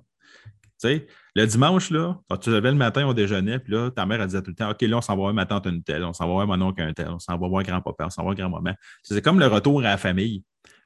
[0.81, 3.91] tu sais, le dimanche, là, quand tu te levais le matin, on déjeunait, puis là,
[3.91, 5.67] ta mère, elle disait tout le temps, OK, là, on s'en va voir ma tante
[5.67, 8.05] une telle, on s'en va voir mon oncle un tel, on s'en va voir grand-papa,
[8.07, 8.75] on s'en va voir grand-maman.
[9.03, 10.43] C'est comme le retour à la famille.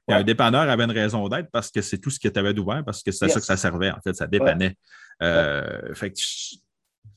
[0.08, 3.02] Un dépanneur avait une raison d'être parce que c'est tout ce qui était ouvert, parce
[3.02, 4.78] que c'est ça que ça servait, en fait, ça dépannait.
[5.24, 6.20] Euh, fait que,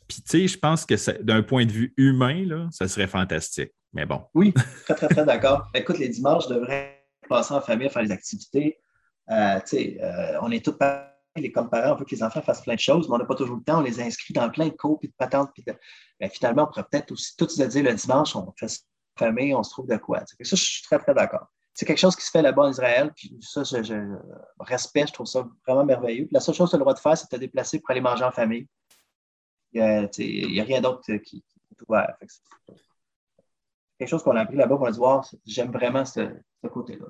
[0.08, 3.72] puis, tu sais, je pense que d'un point de vue humain, là, ça serait fantastique.
[3.92, 4.22] Mais bon.
[4.34, 5.68] Oui, très, très, très d'accord.
[5.74, 8.78] Écoute, les dimanches, je devrais passer en famille à faire des activités.
[9.30, 12.74] Euh, euh, on est tous pareils, comme parents, on veut que les enfants fassent plein
[12.74, 13.80] de choses, mais on n'a pas toujours le temps.
[13.80, 15.50] On les inscrit dans plein de cours et de patentes.
[15.52, 18.82] Puis ben, finalement, on pourrait peut-être aussi tous se dire le dimanche, on fait
[19.18, 20.20] famille, on se trouve de quoi.
[20.20, 21.48] Ça, je suis très, très d'accord.
[21.78, 23.94] C'est quelque chose qui se fait là-bas en Israël, puis ça, je, je,
[24.58, 26.24] respecte, je trouve ça vraiment merveilleux.
[26.24, 27.78] Puis la seule chose que tu as le droit de faire, c'est de te déplacer
[27.78, 28.66] pour aller manger en famille.
[29.72, 32.16] Il n'y a, rien d'autre qui, qui, est ouvert.
[33.96, 36.28] quelque chose qu'on a appris là-bas pour se voir, j'aime vraiment ce,
[36.68, 37.06] côté-là.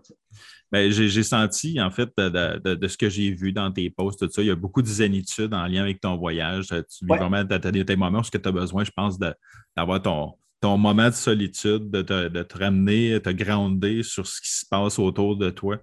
[0.70, 4.42] Ben, j'ai senti, en fait, de, ce que j'ai vu dans tes posts, tout ça,
[4.42, 6.66] il y a beaucoup de zénitude en lien avec ton voyage.
[6.66, 7.16] Tu ouais.
[7.16, 11.14] vraiment as tes moments où tu as besoin, je pense, d'avoir ton, ton moment de
[11.14, 15.50] solitude, de te, de te ramener, te grounder sur ce qui se passe autour de
[15.50, 15.78] toi.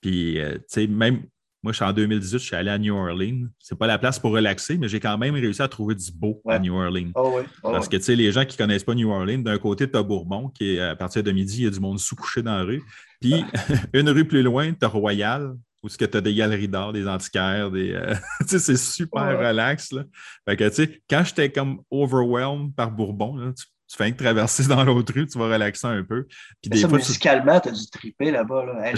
[0.00, 1.22] Puis, euh, tu sais, même
[1.62, 3.46] moi, je suis en 2018, je suis allé à New Orleans.
[3.60, 6.42] C'est pas la place pour relaxer, mais j'ai quand même réussi à trouver du beau
[6.48, 7.12] à New Orleans.
[7.14, 9.88] Oh oh Parce que, tu sais, les gens qui connaissent pas New Orleans, d'un côté,
[9.88, 12.42] tu as Bourbon, qui est à partir de midi, il y a du monde sous-couché
[12.42, 12.82] dans la rue.
[13.20, 13.44] Puis,
[13.94, 15.54] une rue plus loin, tu as Royal,
[15.84, 17.92] où tu as des galeries d'art, des antiquaires, des.
[17.92, 19.92] Euh, tu sais, c'est super relax.
[19.92, 20.02] Là.
[20.48, 24.22] Fait que, tu sais, quand j'étais comme overwhelmed par Bourbon, là, tu tu fais que
[24.22, 26.26] traverser dans l'autre rue, tu vas relaxer un peu.
[26.62, 28.64] Puis des ça, fois, musicalement, tu as dû triper là-bas.
[28.64, 28.92] Là.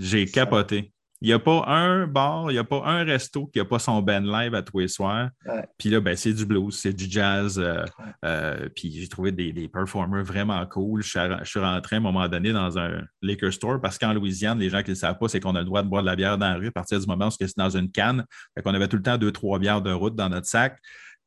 [0.00, 0.92] J'ai capoté.
[1.22, 3.78] Il n'y a pas un bar, il n'y a pas un resto qui n'a pas
[3.78, 5.30] son band live à tous les soirs.
[5.78, 7.58] Puis là, ben, c'est du blues, c'est du jazz.
[7.58, 7.84] Euh,
[8.24, 11.02] euh, puis j'ai trouvé des, des, performers vraiment cool.
[11.02, 11.08] Je
[11.44, 14.82] suis, rentré à un moment donné dans un liquor store parce qu'en Louisiane, les gens
[14.82, 16.36] qui ne le savent pas, c'est qu'on a le droit de boire de la bière
[16.36, 18.26] dans la rue à partir du moment où c'est dans une canne.
[18.54, 20.78] Fait qu'on avait tout le temps deux, trois bières de route dans notre sac.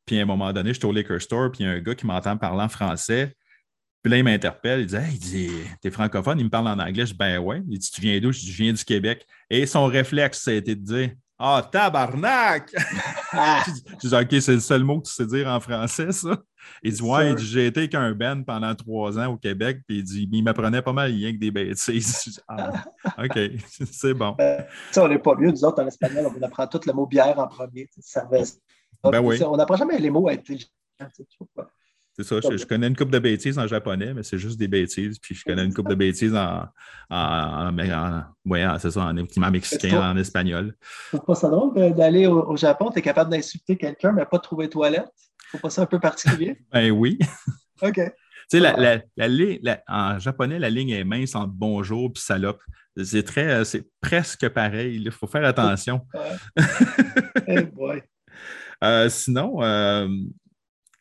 [0.10, 1.80] Puis à un moment donné, je suis au liquor store, puis il y a un
[1.82, 3.36] gars qui m'entend parler en français.
[4.02, 5.52] Puis là, il m'interpelle, il dit Hey, il dit,
[5.84, 7.06] t'es francophone, il me parle en anglais.
[7.06, 7.62] Je dis Ben ouais.
[7.70, 8.32] Il dit Tu viens d'où?
[8.32, 9.24] Je dis Je viens du Québec.
[9.52, 12.72] Et son réflexe, ça a été de dire Ah, tabarnak!
[14.02, 16.40] je dis OK, c'est le seul mot que tu sais dire en français, ça.
[16.82, 20.04] Il dit Ouais, j'ai été avec un Ben pendant trois ans au Québec, puis il
[20.04, 22.42] dit Il m'apprenait pas mal rien que des bêtises.
[22.48, 22.84] ah,
[23.20, 23.38] OK,
[23.92, 24.32] c'est bon.
[24.40, 27.06] Ben, ça, on n'est pas mieux, nous autres, en espagnol, on apprend tout le mot
[27.06, 27.88] bière en premier.
[28.00, 28.28] Ça
[29.04, 29.42] ben oui.
[29.44, 30.68] On n'apprend jamais les mots intelligents.
[32.22, 35.18] C'est ça, je, connais une coupe de bêtises en japonais, mais c'est juste des bêtises.
[35.20, 36.66] Puis je connais une coupe de bêtises en,
[37.10, 37.72] en,
[38.78, 40.76] c'est ça, en, mexicain, en espagnol.
[41.12, 44.44] C'est pas ça drôle d'aller au, Japon, tu es capable d'insulter quelqu'un, mais pas de
[44.44, 45.08] trouver toilette?
[45.48, 46.58] Faut pas ça un peu particulier?
[46.74, 47.18] ben oui.
[47.82, 47.96] OK.
[47.96, 48.12] Tu
[48.50, 52.62] sais, la, la, en japonais, la ligne est mince entre bonjour et salope.
[53.02, 55.02] C'est très, c'est presque pareil.
[55.06, 56.02] Il faut faire attention.
[57.48, 58.02] hey boy.
[58.84, 60.08] Euh, sinon, euh,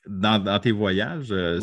[0.06, 1.60] dans, tes voyages, euh,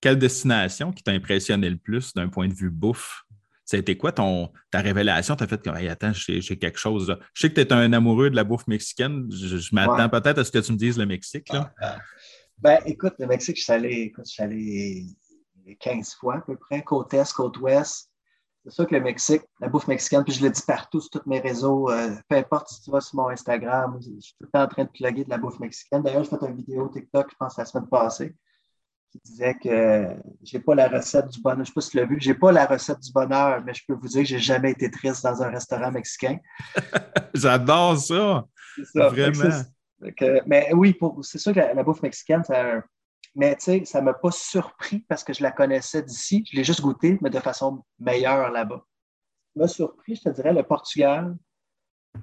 [0.00, 3.22] quelle destination qui t'a impressionné le plus d'un point de vue bouffe?
[3.64, 5.36] Ça a été quoi ton, ta révélation?
[5.36, 7.08] Tu as fait comme, attends, j'ai quelque chose.
[7.08, 7.18] Là.
[7.34, 9.28] Je sais que tu es un amoureux de la bouffe mexicaine.
[9.30, 11.52] Je, m'attends peut-être à ce que tu me dises le Mexique.
[11.52, 11.74] Là.
[11.78, 12.02] Ah, ah.
[12.56, 15.04] Ben, écoute, le Mexique, je suis allé, je suis allé
[15.80, 18.07] 15 fois à peu près, côte est, côte ouest.
[18.64, 21.28] C'est sûr que le Mexique, la bouffe mexicaine, puis je le dis partout sur tous
[21.28, 24.48] mes réseaux, euh, peu importe si tu vas sur mon Instagram, je suis tout le
[24.48, 26.02] temps en train de plugger de la bouffe mexicaine.
[26.02, 28.34] D'ailleurs, j'ai fait une vidéo TikTok, je pense, la semaine passée,
[29.10, 30.08] qui disait que
[30.42, 31.56] j'ai pas la recette du bonheur.
[31.58, 33.72] Je ne sais pas si tu l'as vu, j'ai pas la recette du bonheur, mais
[33.72, 36.38] je peux vous dire que j'ai jamais été triste dans un restaurant mexicain.
[37.34, 38.44] J'adore ça.
[38.92, 39.08] ça.
[39.08, 39.62] Vraiment.
[40.46, 42.82] mais oui, c'est sûr que la, la bouffe mexicaine, c'est un
[43.34, 46.44] mais tu sais, ça ne m'a pas surpris parce que je la connaissais d'ici.
[46.50, 48.84] Je l'ai juste goûté, mais de façon meilleure là-bas.
[49.54, 51.36] Ça m'a surpris, je te dirais, le Portugal.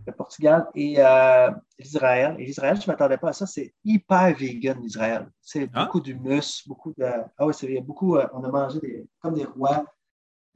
[0.06, 2.36] Le Portugal et euh, l'Israël.
[2.40, 3.46] Et l'Israël, je ne m'attendais pas à ça.
[3.46, 5.30] C'est hyper vegan, l'Israël.
[5.42, 5.86] C'est ah?
[5.86, 7.06] beaucoup d'humus, beaucoup de.
[7.38, 8.18] Ah oui, c'est beaucoup.
[8.18, 9.86] Euh, on a mangé des, comme des rois.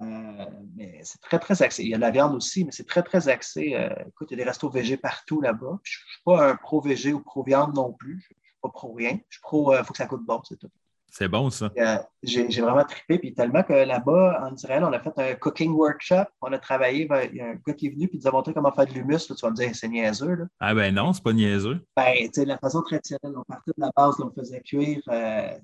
[0.02, 1.84] Euh, mais c'est très, très axé.
[1.84, 3.78] Il y a de la viande aussi, mais c'est très, très axé.
[4.08, 5.80] écoute, il y a des restos végés partout là-bas.
[5.84, 8.30] Je ne suis pas un pro-végé ou pro-viande non plus
[8.62, 9.20] pas pro rien.
[9.30, 10.70] Je suis pro, il euh, faut que ça coûte bon, c'est tout.
[11.12, 11.72] C'est bon, ça.
[11.78, 13.18] Euh, j'ai vraiment trippé.
[13.18, 16.26] Puis tellement que là-bas, en Israël, on a fait un cooking workshop.
[16.42, 17.06] On a travaillé.
[17.06, 18.86] Ben, il y a un gars qui est venu et nous a montré comment faire
[18.86, 19.26] de l'humus.
[19.26, 20.36] Tu vas me dire, c'est niaiseux.
[20.36, 20.46] Là.
[20.60, 21.84] Ah ben non, c'est pas niaiseux.
[21.96, 25.02] Ben, tu sais, la façon traditionnelle, on partait de la base, on faisait cuire.
[25.10, 25.58] Euh,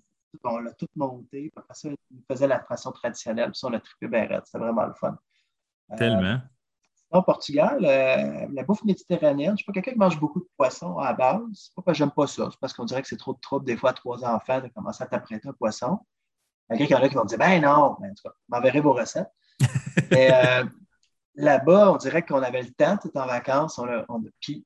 [0.43, 1.51] on l'a tout monté.
[1.55, 3.51] Après ça, on faisait la façon traditionnelle.
[3.51, 5.17] Puis ça, on a trippé bien C'était vraiment le fun.
[5.97, 6.39] Tellement.
[7.12, 10.48] Au Portugal, euh, la bouffe méditerranéenne, je ne suis pas quelqu'un qui mange beaucoup de
[10.58, 11.41] poissons à base.
[11.54, 12.50] C'est pas parce que j'aime pas ça.
[12.52, 14.68] C'est parce qu'on dirait que c'est trop de trouble des fois à trois enfants de
[14.70, 16.00] commencer à t'apprêter un poisson.
[16.72, 18.94] Il y en a qui vont dire Ben non, ben, en tout cas, m'enverrez vos
[18.94, 19.32] recettes.
[20.12, 20.65] Mais euh,
[21.36, 24.65] là-bas, on dirait qu'on avait le temps, tu es en vacances, on a, on puis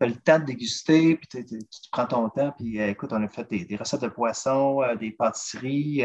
[0.00, 1.58] tu as le temps de déguster, puis tu,
[1.92, 6.04] prends ton temps, puis euh, écoute, on a fait des, recettes de poissons, des pâtisseries,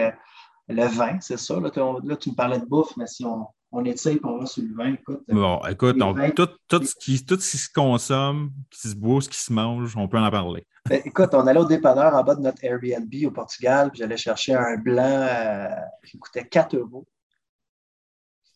[0.68, 1.60] le vin, c'est ça.
[1.60, 1.70] Là,
[2.04, 4.74] là, tu me parlais de bouffe, mais si on, on étire pour voir sur le
[4.74, 4.94] vin.
[4.94, 5.98] Écoute, bon, écoute,
[6.36, 9.40] tout, tout, ce qui, tout ce qui se consomme, ce qui se boit, ce qui
[9.40, 10.66] se mange, on peut en parler.
[10.88, 14.18] Ben, écoute, on allait au dépanneur en bas de notre Airbnb au Portugal, puis j'allais
[14.18, 15.68] chercher un blanc euh,
[16.06, 17.06] qui coûtait 4 euros.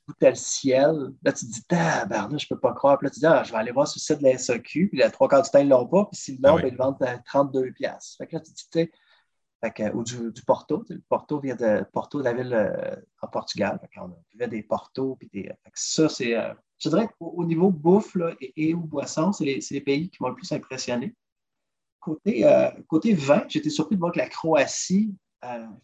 [0.07, 1.11] Coûtait le ciel.
[1.23, 2.97] Là, tu te dis, tabarnak, je peux pas croire.
[2.97, 4.89] Puis là, tu dis, ah, je vais aller voir sur le site de la SAQ,
[4.89, 6.77] puis la trois quarts du temps, ils l'ont pas, puis s'ils l'ont, ah ben, ils
[6.77, 7.71] vendent à 32
[8.17, 8.89] Fait que là, tu te dis,
[9.93, 10.85] ou du, Porto.
[10.89, 13.79] Le Porto vient de Porto, la ville euh, en Portugal.
[13.97, 15.15] on avait des Porto.
[15.15, 16.35] Puis des, ça, c'est.
[16.35, 20.35] Euh, je dirais qu'au niveau bouffe et, ou boisson, c'est les, pays qui m'ont le
[20.35, 21.13] plus impressionné.
[21.99, 25.13] Côté, euh, côté vin, j'étais surpris de voir que la Croatie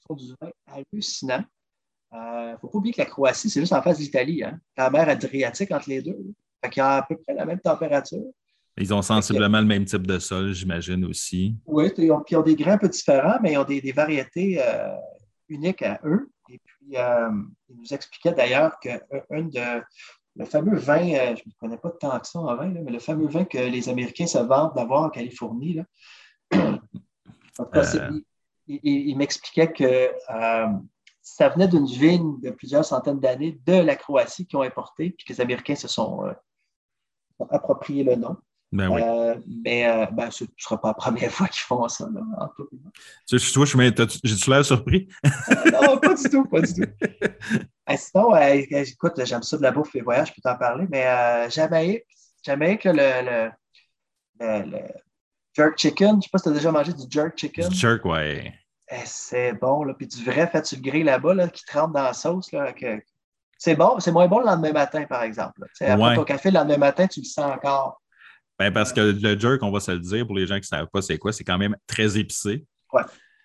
[0.07, 1.43] font du vin hallucinant.
[2.13, 4.41] Il ne faut pas oublier que la Croatie, c'est juste en face de l'Italie.
[4.41, 4.57] Hein?
[4.77, 6.17] La mer Adriatique entre les deux.
[6.71, 8.23] Qu'il y a à peu près la même température.
[8.77, 11.55] Ils ont sensiblement le même type de sol, j'imagine aussi.
[11.65, 13.93] Oui, ils ont, ils ont, des grains un peu différents, mais ils ont des, des
[13.93, 14.93] variétés euh,
[15.47, 16.29] uniques à eux.
[16.49, 17.29] Et puis, euh,
[17.69, 19.83] ils nous expliquaient d'ailleurs que de,
[20.35, 22.91] le fameux vin, euh, je ne connais pas tant que ça en vin, là, mais
[22.91, 25.83] le fameux vin que les Américains se vantent d'avoir en Californie, là,
[27.57, 28.19] en tout cas, euh...
[28.67, 30.11] il, il, il m'expliquait que
[31.21, 35.25] ça venait d'une vigne de plusieurs centaines d'années de la Croatie qui ont importé, puis
[35.25, 36.25] que les Américains se sont,
[37.37, 38.35] sont appropriés le nom.
[38.75, 39.01] Ben oui.
[39.03, 42.07] euh, mais euh, ben, ce ne sera pas la première fois qu'ils font ça.
[42.13, 42.67] Là, en tout
[43.27, 45.07] tu, tu j'ai-tu l'air surpris?
[45.25, 46.91] euh, non, pas du tout, pas du tout.
[47.97, 52.03] sinon, écoute, j'aime ça de la bouffe, les voyages, je peux t'en parler, mais Jamaïque,
[52.43, 53.51] Jamaïque le, le,
[54.41, 54.79] le, le,
[55.53, 57.69] jerk chicken, je ne sais pas si tu as déjà mangé du jerk chicken.
[57.69, 58.53] Du jerk, ouais.
[58.91, 61.93] Eh, c'est bon, là, puis du vrai fait sur le grill là-bas, là, qui trempe
[61.93, 63.01] dans la sauce, là, que,
[63.57, 65.63] c'est bon, c'est moins bon le lendemain matin, par exemple.
[65.79, 66.15] Après Ouais.
[66.15, 68.01] ton café, le lendemain matin, tu le sens encore.
[68.59, 70.77] Ben, parce que le jerk, on va se le dire, pour les gens qui ne
[70.77, 72.65] savent pas c'est quoi, c'est quand même très épicé.
[72.93, 73.01] Ouais.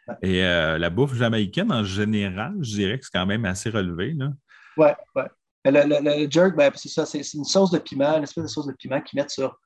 [0.09, 0.15] Ouais.
[0.23, 4.13] Et euh, la bouffe jamaïcaine, en général, je dirais que c'est quand même assez relevé.
[4.15, 4.31] Là.
[4.77, 5.25] Ouais, ouais.
[5.65, 8.45] Mais le, le, le jerk, ben, c'est ça, c'est une sauce de piment, une espèce
[8.45, 9.59] de sauce de piment qu'ils mettent sur,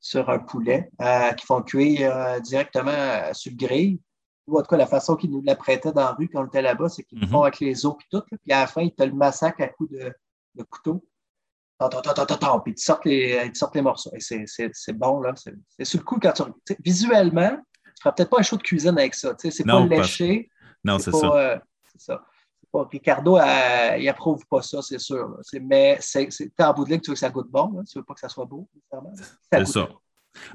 [0.00, 3.98] sur un poulet, euh, qu'ils font cuire euh, directement sur le grill.
[4.48, 6.46] Ou en tout cas, la façon qu'ils nous la prêtaient dans la rue quand on
[6.46, 7.30] était là-bas, c'est qu'ils le Mhm.
[7.32, 8.16] font avec les os et tout.
[8.30, 8.38] là.
[8.42, 10.12] Puis à la fin, ils te le massacrent à coups de,
[10.56, 11.04] de couteau.
[11.88, 14.10] Puis ils te sortent les, ils te sortent les morceaux.
[14.14, 15.32] Et c'est- c'est c'est bon, là.
[15.36, 16.42] C'est sur le coup, quand tu.
[16.84, 19.34] Visuellement, tu ne feras peut-être pas un show de cuisine avec ça.
[19.34, 20.50] tu sais, C'est pas léché.
[20.84, 21.36] Non, c'est ça.
[21.36, 21.58] euh,
[21.92, 22.24] c'est ça.
[22.60, 25.28] C'est pas- Ricardo, euh, il approuve pas ça, c'est sûr.
[25.28, 25.36] là.
[25.42, 26.28] C'est- Mais c'est,
[26.60, 27.82] en bout de ligne, tu veux que ça goûte bon, là.
[27.88, 29.12] tu veux pas que ça soit beau, nécessairement.
[29.16, 29.88] Ça C'est ça.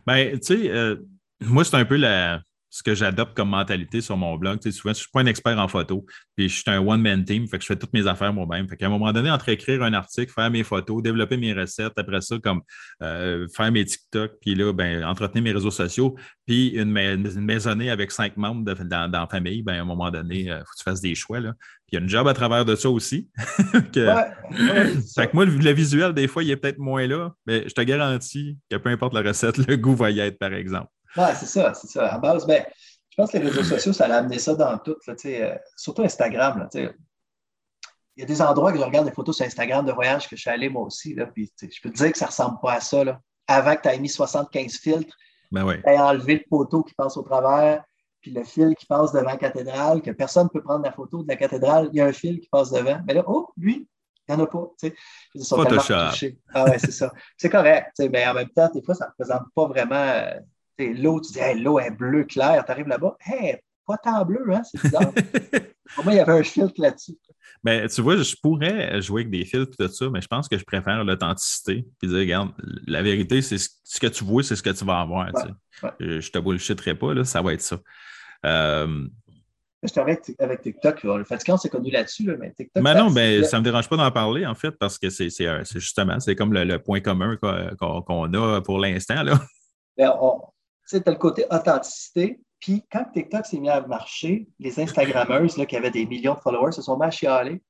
[0.06, 0.96] Ben, tu sais, euh,
[1.42, 2.42] moi, c'est un peu la,
[2.78, 4.60] ce que j'adopte comme mentalité sur mon blog.
[4.60, 6.80] Tu sais, souvent, je ne suis pas un expert en photo, puis je suis un
[6.80, 8.70] one-man team, fait que je fais toutes mes affaires moi-même.
[8.70, 11.94] Fait qu'à un moment donné, entre écrire un article, faire mes photos, développer mes recettes,
[11.98, 12.62] après ça, comme
[13.02, 17.42] euh, faire mes TikTok, puis là, ben, entretenir mes réseaux sociaux, puis une, ma- une
[17.42, 20.50] maisonnée avec cinq membres de- dans, dans la famille, ben, à un moment donné, il
[20.52, 21.40] faut que tu fasses des choix.
[21.40, 21.54] Là.
[21.88, 23.28] Puis il y a une job à travers de ça aussi.
[23.92, 25.22] Que- Ouais, ouais, c'est ça.
[25.24, 27.74] fait que moi, le, le visuel, des fois, il est peut-être moins là, mais je
[27.74, 30.90] te garantis que peu importe la recette, le goût va y être, par exemple.
[31.18, 32.14] Ouais, c'est ça, c'est ça.
[32.14, 32.66] À base, ben,
[33.10, 36.04] je pense que les réseaux sociaux, ça a amené ça dans tout, là, euh, surtout
[36.04, 36.60] Instagram.
[36.60, 40.28] Là, il y a des endroits que je regarde des photos sur Instagram de voyage
[40.28, 41.14] que je suis allé moi aussi.
[41.14, 43.04] Là, puis, je peux te dire que ça ne ressemble pas à ça.
[43.04, 43.20] Là.
[43.48, 45.16] Avant que tu aies mis 75 filtres,
[45.52, 45.82] Ben oui.
[45.84, 47.84] tu aies enlevé le poteau qui passe au travers,
[48.22, 51.22] puis le fil qui passe devant la cathédrale, que personne ne peut prendre la photo
[51.24, 53.00] de la cathédrale, il y a un fil qui passe devant.
[53.08, 53.88] Mais là, oh, lui,
[54.28, 54.68] il n'y en a pas.
[55.36, 56.28] Ils sont Photoshop.
[56.54, 57.12] Ah ouais, c'est ça.
[57.38, 57.94] C'est correct.
[58.12, 60.24] Mais en même temps, des fois, ça ne représente pas vraiment.
[60.82, 64.24] Euh, L'eau, tu dis, Hey, l'eau est bleue claire, tu arrives là-bas, hey, pas tant
[64.26, 65.12] bleu, hein, c'est bizarre.
[65.96, 67.14] Pour moi, il y avait un filtre là-dessus.
[67.64, 70.50] Ben, tu vois, je pourrais jouer avec des filtres et tout ça, mais je pense
[70.50, 71.86] que je préfère l'authenticité.
[71.98, 72.52] Puis dire, regarde,
[72.86, 75.28] la vérité, c'est ce que tu vois, c'est ce que tu vas avoir.
[75.34, 75.48] tu sais.
[75.84, 75.92] ouais.
[76.00, 77.78] Je je te bullshitterai pas, là, ça va être ça.
[78.46, 79.08] Euh,
[79.82, 81.04] Je suis avec, avec TikTok.
[81.04, 82.84] Le fatigant, on s'est connu là-dessus, là, mais TikTok.
[82.84, 85.10] mais non, ben, c'est- ça ne me dérange pas d'en parler, en fait, parce que
[85.10, 89.24] c'est c'est, euh, c'est justement, c'est comme le, le point commun qu'on a pour l'instant.
[89.24, 89.40] là.
[89.98, 90.42] Ben, on-
[90.88, 92.40] tu sais, tu as le côté authenticité.
[92.60, 96.40] Puis quand TikTok s'est mis à marcher, les Instagrammeuses là, qui avaient des millions de
[96.40, 97.62] followers se sont mis à chialer.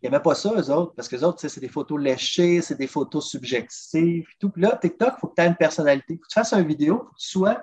[0.00, 2.76] Ils n'aimaient pas ça, eux autres, parce que les autres, c'est des photos léchées, c'est
[2.78, 4.24] des photos subjectives.
[4.24, 4.50] Puis tout.
[4.50, 6.14] Puis là, TikTok, il faut que tu aies une personnalité.
[6.14, 7.62] Il faut que tu fasses une vidéo, il faut que tu sois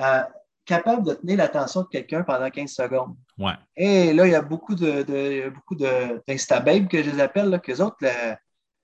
[0.00, 0.22] euh,
[0.64, 3.14] capable de tenir l'attention de quelqu'un pendant 15 secondes.
[3.38, 3.52] Ouais.
[3.76, 7.58] Et là, il y a beaucoup de, de- beaucoup d'Instababes que je les appelle, là,
[7.58, 8.38] qu'eux autres, là,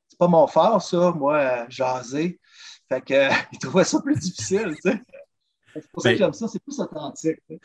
[0.09, 2.38] c'est pas mon fort, ça, moi, euh, jaser.
[2.88, 5.03] Fait que, euh, ils trouvaient ça plus difficile, tu sais.
[5.75, 7.38] C'est pour ça que j'aime ça, c'est plus authentique.
[7.49, 7.61] tu sais.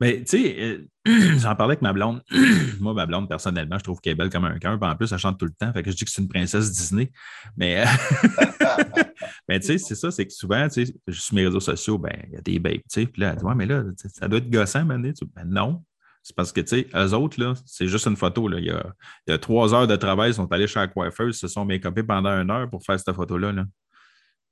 [0.00, 0.86] Mais tu sais, euh,
[1.38, 2.22] j'en parlais avec ma blonde.
[2.80, 4.78] Moi, ma blonde, personnellement, je trouve qu'elle est belle comme un cœur.
[4.78, 5.72] Puis en plus, elle chante tout le temps.
[5.72, 7.10] Fait que je dis que c'est une princesse Disney.
[7.56, 7.84] Mais, euh,
[9.48, 12.12] mais tu sais, c'est ça, c'est que souvent, tu sais, sur mes réseaux sociaux, ben,
[12.28, 13.06] il y a des babes, tu sais.
[13.06, 15.12] Puis là, elle dit, ouais, mais là, ça doit être gossant, mané.
[15.34, 15.82] Ben non.
[16.22, 18.48] C'est parce que, tu sais, eux autres, là, c'est juste une photo.
[18.48, 18.58] Là.
[18.58, 18.84] Il, y a,
[19.26, 21.64] il y a trois heures de travail, ils sont allés chez la coiffeuse, se sont
[21.64, 23.52] make-upés pendant une heure pour faire cette photo-là.
[23.52, 23.64] Là.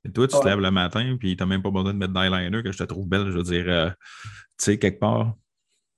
[0.05, 0.51] Et toi, tu te Ouais.
[0.51, 2.83] lèves le matin, puis tu n'as même pas besoin de mettre d'eyeliner, que je te
[2.83, 3.95] trouve belle, je veux dire, euh, tu
[4.59, 5.33] sais, quelque part.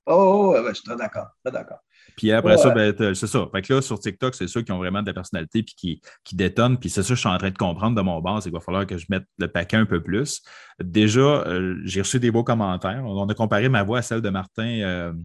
[0.06, 1.80] Oh, oh, ouais, ouais, je suis d'accord, d'accord.
[2.16, 2.58] Puis après Ouais.
[2.58, 3.46] ça, ben, t'as- c'est ça.
[3.52, 6.02] Fait que là, sur TikTok, c'est ceux qui ont vraiment de la personnalité puis qui,
[6.24, 6.80] qui détonnent.
[6.80, 8.58] Puis c'est ça que je suis en train de comprendre de mon base, c'est qu'il
[8.58, 10.42] va falloir que je mette le paquet un peu plus.
[10.82, 13.04] Déjà, euh, j'ai reçu des beaux commentaires.
[13.06, 15.24] On a comparé ma voix à celle de Martin, euh, comment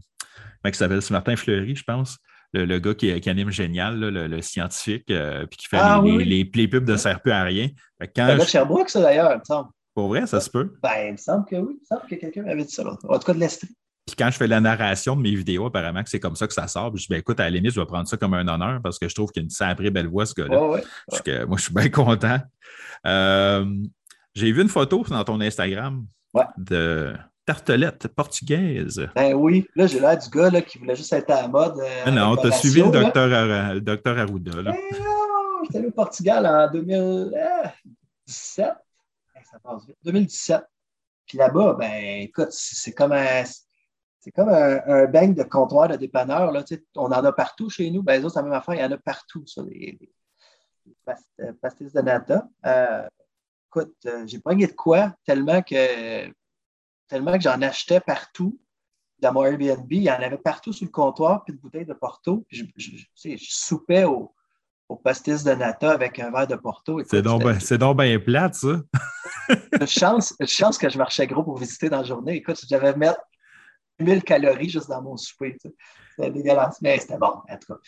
[0.66, 1.02] il s'appelle?
[1.02, 2.18] C'est Martin Fleury, je pense.
[2.54, 5.78] Le, le gars qui, qui anime Génial, là, le, le scientifique, euh, puis qui fait
[5.80, 7.68] Ah, les, oui, les, les- pubs de plus à rien.
[8.14, 9.70] Quand de je- Sherbrooke, ça, d'ailleurs, il me semble.
[9.94, 10.74] pour vrai, ça se peut.
[10.82, 11.74] Ben, il me semble que oui.
[11.78, 13.06] Il me semble que quelqu'un m'avait dit ça l'autre.
[13.08, 13.68] En tout cas, de l'Estrie.
[14.06, 16.52] Puis quand je fais la narration de mes vidéos, apparemment que c'est comme ça que
[16.52, 16.90] ça sort.
[16.92, 18.80] Puis je dis, ben, écoute, à la limite, je vais prendre ça comme un honneur
[18.82, 20.60] parce que je trouve qu'il y a une sacrée belle voix, ce gars-là.
[20.60, 20.84] Ouais, ouais.
[21.08, 22.38] Parce que moi, je suis bien content.
[23.06, 23.64] Euh,
[24.34, 26.44] J'ai vu une photo dans ton Instagram Ouais.
[26.58, 27.12] de
[27.44, 29.08] tartelette portugaise.
[29.14, 31.78] Ben oui, là, j'ai l'air du gars là, qui voulait juste être à la mode.
[31.80, 33.28] euh, Ah non, avec tu as la suivi le docteur,
[33.74, 34.62] le docteur Arruda.
[34.62, 34.72] là.
[34.72, 37.34] Ben non, j'étais allé au Portugal en 2017.
[39.34, 39.96] Ben, ça passe vite.
[40.04, 40.62] 2017.
[41.26, 43.42] Puis là-bas, ben écoute, c'est comme un.
[44.24, 46.52] C'est comme un, un bang de comptoir de dépanneur.
[46.52, 48.02] Là, tu sais, on en a partout chez nous.
[48.04, 48.74] Ben, les autres, c'est la même affaire.
[48.74, 49.98] Il y en a partout, ça, des
[51.04, 52.46] past- euh, pastilles de nata.
[52.64, 53.08] Euh,
[53.68, 56.28] écoute, euh, j'ai pogné de quoi tellement que,
[57.08, 58.58] tellement que j'en achetais partout.
[59.18, 61.92] Dans mon Airbnb, il y en avait partout sur le comptoir, puis de bouteilles de
[61.94, 62.44] Porto.
[62.48, 64.34] Puis je, je- je- tu sais, je soupais au,
[64.88, 67.00] au pastis de nata avec un verre de Porto.
[67.08, 68.80] C'est donc, ben- donc bien plate, ça.
[69.80, 72.36] une chance, une chance que je marchais gros pour visiter dans la journée.
[72.36, 73.20] Écoute, j'avais mettre
[74.00, 75.56] 1000 calories juste dans mon souper.
[76.16, 77.80] C'était dégueulasse, mais c'était bon, en tout cas.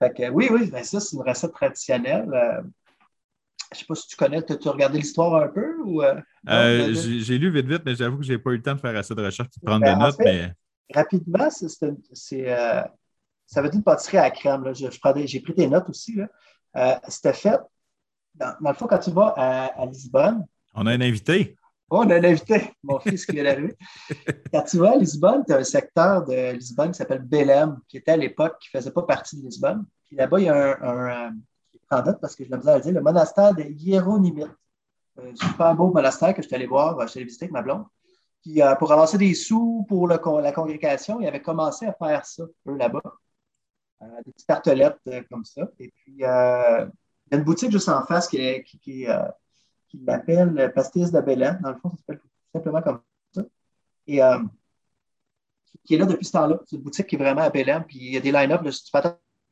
[0.00, 2.30] Fait que, oui, oui, ben ça, c'est une recette traditionnelle.
[2.32, 2.62] Euh,
[3.72, 6.02] je ne sais pas si tu connais, tu as regardé l'histoire un peu ou.
[6.02, 8.74] euh, Euh, J'ai lu vite, vite, mais j'avoue que je n'ai pas eu le temps
[8.74, 10.16] de faire assez de recherche et de prendre Ben, des notes.
[10.16, 10.52] fait, mais
[10.94, 12.82] rapidement, c'est, euh,
[13.46, 14.64] ça veut dire une pâtisserie à la crème.
[14.64, 14.72] là.
[14.72, 16.18] Je, des- j'ai pris tes notes aussi.
[17.08, 17.60] C'était fait,
[18.34, 21.56] dans, dans le fond, quand tu vas à, à Lisbonne, on a un invité.
[21.90, 23.74] Oh, on a un invité, mon fils qui vient d'arriver.
[24.52, 27.96] Quand tu vas à Lisbonne, tu as un secteur de Lisbonne qui s'appelle Belém, qui
[27.96, 29.84] était à l'époque, qui ne faisait pas partie de Lisbonne.
[30.06, 31.32] Puis là-bas, il y a un,
[31.88, 34.46] prends note parce que je besoin de le dire, le monastère des Hiéronymites.
[35.20, 37.62] Un super beau monastère que je suis allé voir, je suis allé visiter avec ma
[37.62, 37.84] blonde.
[38.42, 42.44] Puis euh, pour avancer des sous pour la congrégation, ils avaient commencé à faire ça,
[42.66, 43.02] eux, là-bas.
[44.00, 45.62] Euh, des petites tartelettes euh, comme ça.
[45.80, 46.86] Et puis, euh,
[47.26, 49.24] il y a une boutique juste en face qui, qui, qui, euh,
[49.88, 51.60] qui Pastis de.
[51.60, 52.20] Dans le fond, ça s'appelle
[52.52, 53.00] simplement comme
[53.34, 53.42] ça.
[54.06, 54.38] Et euh,
[55.84, 56.60] qui- est là depuis ce temps-là.
[56.66, 57.82] C'est une boutique qui est vraiment à Belém.
[57.84, 58.62] Puis il y a des line-up.
[58.62, 58.90] là, Tu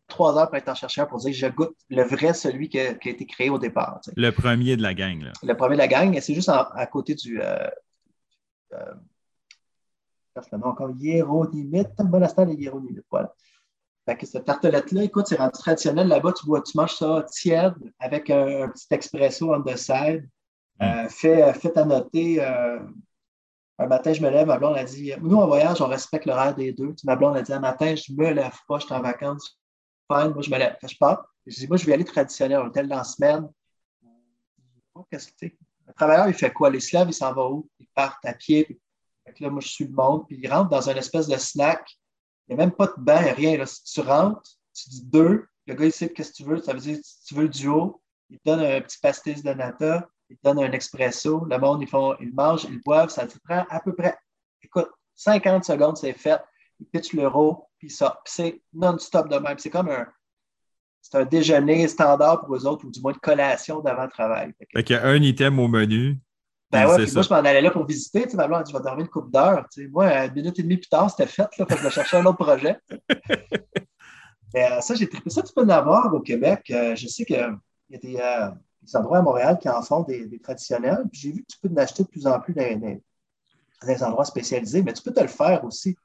[0.08, 2.78] trois heures pour être en chercher un pour dire je goûte le vrai, celui qui
[2.80, 4.00] a, qui a été créé au départ.
[4.02, 4.14] tu sais.
[4.16, 5.20] Le premier de la gang.
[5.22, 5.32] Là.
[5.42, 7.40] Le premier de la gang, et c'est juste en- à côté du.
[7.42, 7.68] Euh,
[8.72, 8.94] euh,
[10.52, 13.04] le nom encore, Hiéronymite, le monastère des Hiéronymites.
[13.10, 13.32] Voilà.
[14.04, 16.32] Fait que cette tartelette-là, écoute, c'est rendu traditionnel là-bas.
[16.38, 20.28] Tu, vois, tu manges ça tiède avec un, un petit expresso on the side.
[20.82, 22.44] Euh, fait, fait à noter.
[22.44, 22.78] euh,
[23.78, 26.54] un matin, je me lève, ma blonde a dit Nous, en voyage, on respecte l'horaire
[26.54, 26.94] des deux.
[27.04, 29.58] Ma blonde a dit Un matin, je me lève pas, je suis en vacances.
[30.08, 30.76] Moi, je me lève.
[30.82, 31.26] Je pars.
[31.46, 33.48] Je dis Moi, je vais aller traditionnel, hôtel dans la semaine.
[35.10, 36.70] Qu'est-ce que c'est Le travailleur, il fait quoi?
[36.70, 37.70] Les slaves, ils s'en vont où?
[37.78, 38.80] Ils partent à pied.
[39.34, 40.26] Puis, là, moi, je suis le monde.
[40.26, 41.98] Puis, ils rentrent dans une espèce de snack.
[42.48, 43.58] Il n'y a même pas de banc, il n'y a rien.
[43.58, 43.66] Là.
[43.66, 44.42] Si tu rentres,
[44.72, 45.46] tu dis deux.
[45.66, 46.62] Le gars, il sait qu'est-ce que tu veux.
[46.62, 48.00] Ça veut dire si tu veux le duo.
[48.30, 50.08] Il te donne un petit pastis de nata.
[50.30, 51.44] Il te donne un expresso.
[51.44, 53.10] Le monde, ils, font, ils mangent, ils boivent.
[53.10, 54.16] Ça te prend à peu près,
[54.62, 56.40] écoute, 50 secondes, c'est fait.
[56.80, 58.20] Ils pitchent l'euro, puis ça.
[58.24, 59.58] C'est non-stop de même.
[59.58, 60.06] C'est comme un.
[61.00, 64.52] C'est un déjeuner standard pour eux autres, ou du moins de collation d'avant le travail.
[64.74, 66.18] Fait qu'il y a un item au menu.
[66.70, 68.24] ben ouais, c'est puis moi, je m'en allais là pour visiter.
[68.24, 69.64] Tu sais, ma blonde a dit, je vais dormir une coupe d'heure.
[69.72, 71.48] Tu sais, moi, une minute et demie plus tard, c'était fait.
[71.58, 72.76] Là, fait que je chercher un autre projet.
[74.52, 75.42] Mais, euh, ça, j'ai trippé ça.
[75.42, 76.64] Tu peux en avoir au Québec.
[76.70, 78.50] Euh, je sais qu'il y a des, euh,
[78.82, 81.04] des endroits à Montréal qui en font des, des traditionnels.
[81.12, 83.00] Puis j'ai vu que tu peux en acheter de plus en plus dans, dans-
[83.82, 85.96] dans des endroits spécialisés, mais tu peux te le faire aussi.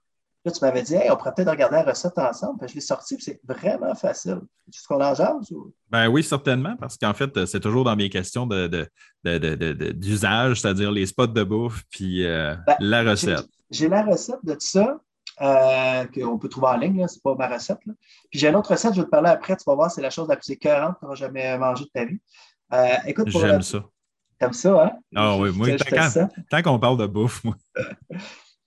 [0.44, 2.58] Là, tu m'avais dit, hey, on pourrait peut-être regarder la recette ensemble.
[2.60, 4.40] Puis je l'ai sorti, c'est vraiment facile.
[4.72, 5.52] Tu ce qu'on en jase?
[5.52, 5.72] Ou...
[5.90, 10.92] Ben oui, certainement, parce qu'en fait, c'est toujours dans mes questions de, de- d'usage, c'est-à-dire
[10.92, 13.48] les spots de bouffe puis euh, Ben, la recette.
[13.70, 15.00] J'ai la recette de ça
[15.42, 17.80] euh, qu'on peut trouver en ligne, c'est pas ma recette.
[17.86, 17.94] là.
[18.32, 20.10] Puis j'ai une autre recette, je vais te parler après, tu vas voir, c'est la
[20.10, 22.20] chose la plus écœurante que tu jamais mangé de ta vie.
[22.74, 23.84] Euh, écoute, J'aime la- ça.
[24.40, 24.92] T'aimes ça, hein?
[25.16, 25.68] Ah oui, moi.
[26.50, 27.56] Tant qu'on parle de bouffe, moi.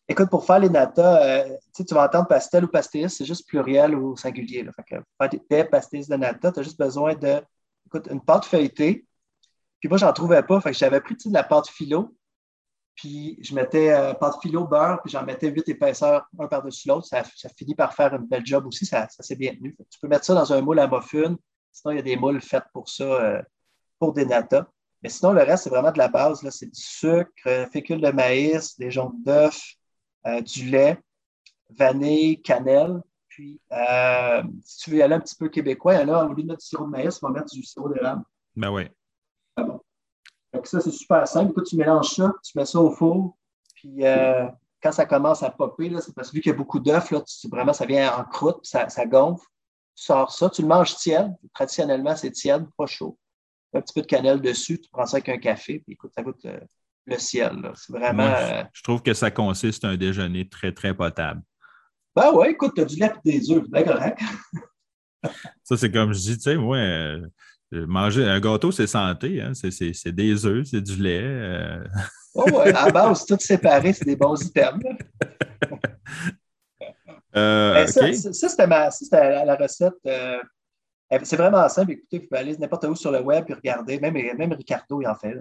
[0.06, 3.94] Écoute, pour faire les natas, euh, tu vas entendre pastel ou pastéis, c'est juste pluriel
[3.94, 4.62] ou singulier.
[4.62, 4.72] Là.
[4.72, 7.40] Fait que pour des, de nata, tu as juste besoin de,
[7.86, 9.06] écoute, une pâte feuilletée.
[9.80, 10.60] Puis moi, j'en trouvais pas.
[10.72, 12.14] J'avais pris de la pâte philo.
[12.94, 17.06] Puis je mettais euh, pâte philo, beurre, puis j'en mettais huit épaisseurs, un par-dessus l'autre.
[17.06, 17.24] Ça,
[17.56, 18.84] finit par faire une belle job aussi.
[18.86, 19.74] Ça, s'est bien tenu.
[19.90, 21.36] Tu peux mettre ça dans un moule à muffin.
[21.72, 23.42] Sinon, il y a des moules faits pour ça, euh,
[23.98, 24.66] pour des natas.
[25.02, 26.46] Mais sinon, le reste, c'est vraiment de la base.
[26.50, 29.76] C'est du sucre, fécule de maïs, des jaunes d'œufs,
[30.44, 30.98] du lait,
[31.70, 33.02] vanille, cannelle.
[33.28, 36.24] Puis, euh, si tu veux y aller un petit peu québécois, il y en a,
[36.24, 38.22] au lieu de mettre du sirop de maïs, on va mettre du sirop d'érable.
[38.54, 38.88] Ben oui.
[39.56, 41.50] Fait que ça, c'est super simple.
[41.50, 43.36] Écoute, tu mélanges ça, tu mets ça au four,
[43.74, 44.46] puis euh,
[44.80, 47.12] quand ça commence à popper, c'est parce que vu qu'il y a beaucoup d'œufs,
[47.50, 49.44] vraiment, ça vient en croûte, puis ça, ça gonfle.
[49.96, 51.32] Tu sors ça, tu le manges tiède.
[51.52, 53.18] Traditionnellement, c'est tiède, pas chaud.
[53.72, 56.22] Un petit peu de cannelle dessus, tu prends ça avec un café, puis écoute, ça
[56.22, 56.60] goûte, euh,
[57.06, 57.72] le ciel.
[57.74, 58.34] C'est vraiment.
[58.72, 61.42] je, trouve que ça consiste un déjeuner très, très potable.
[62.16, 64.20] Ben ouais, écoute, tu as du lait et des œufs, bien correct.
[65.64, 67.26] ça, c'est comme je dis, tu sais, moi, euh,
[67.72, 69.40] manger un gâteau, c'est santé.
[69.40, 69.52] Hein?
[69.54, 71.22] C'est des œufs, c'est du lait.
[71.22, 71.84] Euh...
[72.34, 74.82] Oh ouais, à base, tout séparé, c'est des bons items.
[77.36, 79.92] Euh, ça, c'était la, recette.
[80.06, 80.38] Euh,
[81.24, 81.90] c'est vraiment simple.
[81.90, 83.98] Écoutez, vous pouvez aller n'importe où sur le web et regarder.
[83.98, 85.36] Même, même Ricardo, il en fait.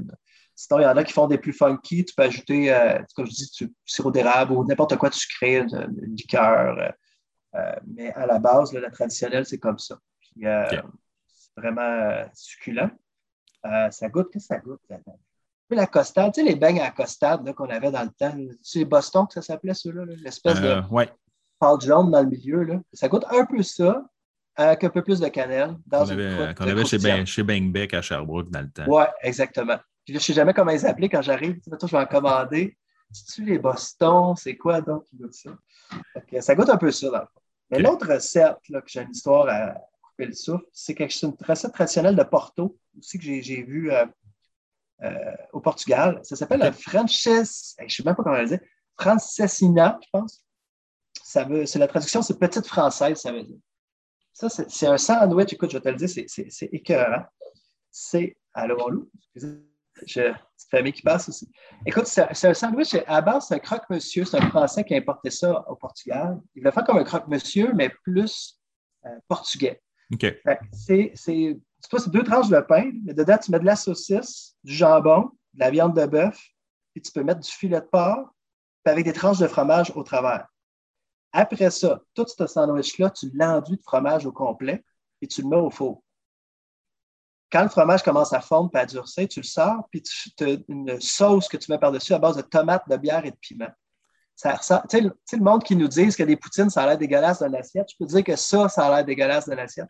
[0.55, 2.05] Sinon, il y en a qui font des plus funky.
[2.05, 5.57] Tu peux ajouter, euh, comme je dis, du sirop d'érable ou n'importe quoi tu crées,
[5.59, 6.93] une, liqueur.
[7.87, 9.97] mais à la base, la traditionnelle, c'est comme ça.
[10.35, 10.81] C'est
[11.57, 12.89] vraiment succulent.
[13.63, 14.81] ça goûte, qu'est-ce que ça goûte?
[15.75, 18.35] la costade, tu sais, les beignes à costade qu'on avait dans le temps.
[18.61, 21.09] C'est Boston que ça s'appelait, ceux-là, l'espèce de ouais.
[21.59, 22.63] pâte jaune dans le milieu.
[22.63, 22.79] Là.
[22.93, 24.03] Ça goûte un peu ça,
[24.55, 25.75] avec un peu plus de cannelle.
[25.89, 28.85] Qu'on avait, qu'on avait chez, ben, chez Bang Beck à Sherbrooke dans le temps.
[28.87, 29.77] Oui, exactement.
[30.05, 31.59] Puis je ne sais jamais comment ils appelaient quand j'arrive.
[31.65, 32.77] je vais en commander.
[33.11, 34.35] C'est-tu les Boston?
[34.35, 35.51] C'est quoi donc qui goûte ça?
[36.41, 37.41] ça goûte un peu ça, dans le fond.
[37.69, 41.73] Mais l'autre recette, là, que j'ai une histoire à couper le souffle, c'est une recette
[41.73, 44.05] traditionnelle de Porto, aussi que j'ai vu euh,
[45.03, 46.19] euh, au Portugal.
[46.23, 48.59] Ça s'appelle la Frances, je ne sais même pas comment le dire,
[48.99, 50.45] Francesina, je pense.
[51.23, 53.57] Ça veut, c'est la traduction, c'est petite française, ça veut dire.
[54.33, 57.23] Ça, c'est, un sandwich, écoute, je vais te le dire, c'est, c'est, écœurant.
[57.91, 59.09] C'est, allô,
[59.95, 61.49] allô, je, petite famille qui passe aussi.
[61.85, 65.29] Écoute, c'est, un sandwich, à base, c'est un croque-monsieur, c'est un Français qui a importé
[65.29, 66.39] ça au Portugal.
[66.55, 68.59] Il voulait faire comme un croque-monsieur, mais plus
[69.05, 69.81] euh, portugais.
[70.11, 70.25] OK.
[70.71, 71.59] C'est
[72.07, 75.69] deux tranches de pain, mais dedans, tu mets de la saucisse, du jambon, de la
[75.69, 76.39] viande de bœuf,
[76.93, 78.33] puis tu peux mettre du filet de porc,
[78.83, 80.47] puis avec des tranches de fromage au travers.
[81.31, 84.83] Après ça, tout ce sandwich-là, tu l'enduis de fromage au complet
[85.21, 86.02] et tu le mets au four.
[87.53, 90.57] Quand le fromage commence à fondre et à durcir, tu le sors, puis tu as
[90.67, 93.69] une sauce que tu mets par-dessus à base de tomates, de bière et de piment.
[94.35, 94.57] Ça
[94.89, 95.01] tu sais,
[95.37, 97.95] le monde qui nous dit que des poutines, ça a l'air dégueulasse dans l'assiette, je
[97.99, 99.89] peux dire que ça, ça a l'air dégueulasse dans l'assiette.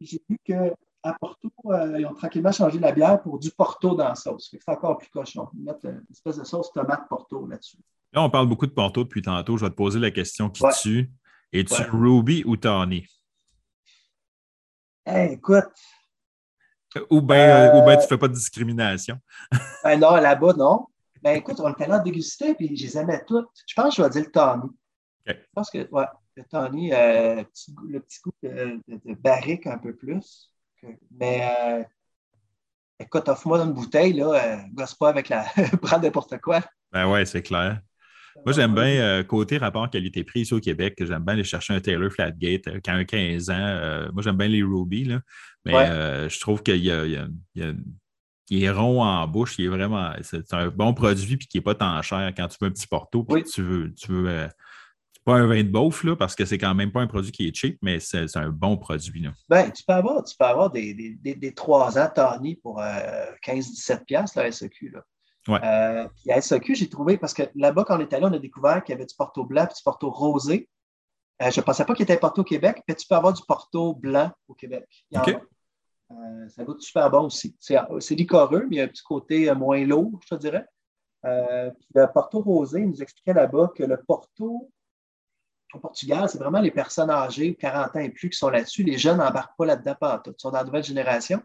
[0.00, 3.94] J'ai vu que à Porto, euh, ils ont tranquillement changé la bière pour du Porto
[3.94, 4.50] dans la sauce.
[4.50, 5.48] C'est encore plus cochon.
[5.54, 7.78] Ils mettent une espèce de sauce tomate Porto là-dessus.
[8.12, 9.56] Là, on parle beaucoup de Porto depuis tantôt.
[9.56, 11.10] Je vais te poser la question qui tue.
[11.52, 13.06] Es-tu Ruby ou Tawny?
[15.06, 15.64] écoute.
[17.10, 19.18] Ou bien euh, ben, tu ne fais pas de discrimination.
[19.84, 20.86] ben non, là-bas, non.
[21.22, 23.48] Ben écoute, on était là déguster, puis je les aimais toutes.
[23.66, 24.70] Je pense que je vais dire le Tawny.
[25.26, 26.04] Je pense que, ouais,
[26.36, 27.42] le Tawny, euh,
[27.88, 30.52] le petit goût de, de barrique un peu plus.
[31.10, 31.82] Mais euh,
[32.98, 35.44] écoute, offre-moi une bouteille, là, euh, gosse pas avec la.
[35.82, 36.60] prends n'importe quoi.
[36.92, 37.80] Ben ouais, c'est clair.
[38.44, 41.80] Moi, j'aime bien, euh, côté rapport qualité-prix ici au Québec, j'aime bien aller chercher un
[41.80, 44.08] Taylor Flatgate quand a 15 ans.
[44.12, 45.20] moi, j'aime bien les Ruby, là,
[45.64, 47.04] mais je trouve qu'il y a,
[48.48, 50.12] il est rond en bouche, il est vraiment.
[50.22, 52.86] C'est un bon produit puis qui n'est pas tant cher quand tu veux un petit
[52.86, 54.48] porto puis tu veux, tu veux
[55.26, 57.48] pas un vin de beauf, là, parce que c'est quand même pas un produit qui
[57.48, 59.22] est cheap, mais c'est un bon produit.
[59.22, 59.32] Là.
[59.48, 64.38] Ben, tu peux avoir, tu peux avoir des, des, des, 3 ans Tony pour 15-17$
[64.38, 64.90] à SEQ.
[64.90, 65.02] Là.
[65.48, 65.60] Ouais.
[65.62, 68.38] Euh, puis à SEQ, j'ai trouvé, parce que là-bas, quand on est allé, on a
[68.38, 70.68] découvert qu'il y avait du Porto blanc et du Porto rosé.
[71.42, 73.42] Euh, je ne pensais pas qu'il était importé au Québec, mais tu peux avoir du
[73.46, 74.86] Porto blanc au Québec.
[76.12, 77.56] Euh, ça goûte super bon aussi.
[77.60, 80.64] C'est licoreux, mais il y a un petit côté moins lourd, je te dirais.
[81.22, 84.70] puis le Porto rosé, il nous expliquait là-bas que le Porto
[85.74, 88.82] au Portugal, c'est vraiment les personnes âgées, 40 ans et plus, qui sont là-dessus.
[88.82, 91.42] Les jeunes n'embarquent pas là-dedans pas Ils sont dans la nouvelle génération.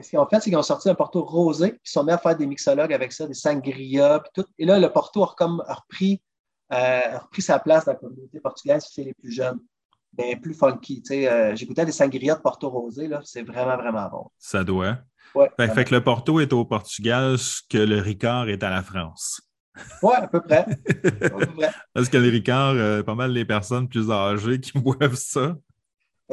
[0.00, 2.12] Ce qu'ils ont fait, c'est qu'ils ont sorti un Porto rosé, puis ils sont mis
[2.12, 4.48] à faire des mixologues avec ça, des sangria, puis tout.
[4.58, 6.22] Et là, le Porto a, comme, repris,
[6.72, 9.60] euh, repris sa place dans la communauté portugaise c'est les plus jeunes.
[10.16, 11.02] mais plus funky.
[11.10, 14.30] Euh, J'écoutais des sangria de Porto rosé, c'est vraiment, vraiment bon.
[14.38, 14.98] Ça doit.
[15.58, 19.42] fait, que le Porto est au Portugal ce que le Ricard est à la France.
[20.02, 20.66] Oui, à peu près.
[21.92, 25.56] Parce que les Ricard, euh, pas mal les personnes plus âgées qui boivent ça.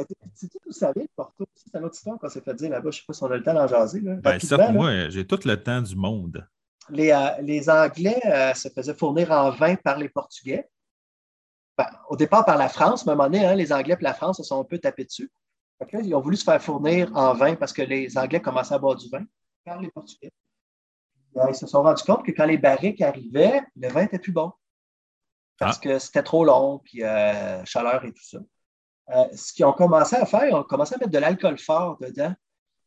[0.04, 2.90] Tu sais, vous savez, Porto, c'est une autre histoire qu'on s'est fait dire là-bas.
[2.90, 4.00] Je ne sais pas si on a le temps d'en jaser.
[4.00, 4.14] Là.
[4.16, 6.46] Ben, ça, pour moi, j'ai tout le temps du monde.
[6.88, 10.68] Les, euh, les Anglais euh, se faisaient fournir en vin par les Portugais.
[11.78, 14.02] Ben, au départ par la France, mais à un moment donné, hein, les Anglais et
[14.02, 15.30] la France se sont un peu tapés dessus.
[15.92, 18.96] ils ont voulu se faire fournir en vin parce que les Anglais commençaient à boire
[18.96, 19.24] du vin
[19.64, 20.32] par les Portugais.
[21.34, 24.32] Ben, ils se sont rendus compte que quand les barriques arrivaient, le vin était plus
[24.32, 24.52] bon.
[25.58, 27.02] parce que c'était trop long, puis
[27.64, 28.38] chaleur et tout ça.
[29.34, 32.34] Ce qu'ils ont commencé à faire, ils ont commencé à mettre de l'alcool fort dedans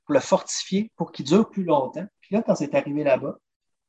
[0.05, 2.05] pour le fortifier, pour qu'il dure plus longtemps.
[2.21, 3.38] Puis là, quand c'est arrivé là-bas,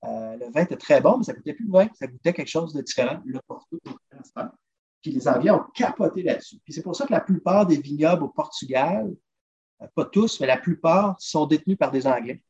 [0.03, 2.49] le vin était très bon, mais ça ne goûtait plus le vin, ça goûtait quelque
[2.49, 3.20] chose de différent.
[3.24, 3.78] Le Porto,
[5.05, 6.59] puis les Anglais ont capoté là-dessus.
[6.64, 9.14] Puis c'est pour ça que la plupart des vignobles au Portugal,
[9.82, 12.43] euh, pas tous, mais la plupart sont détenus par des Anglais.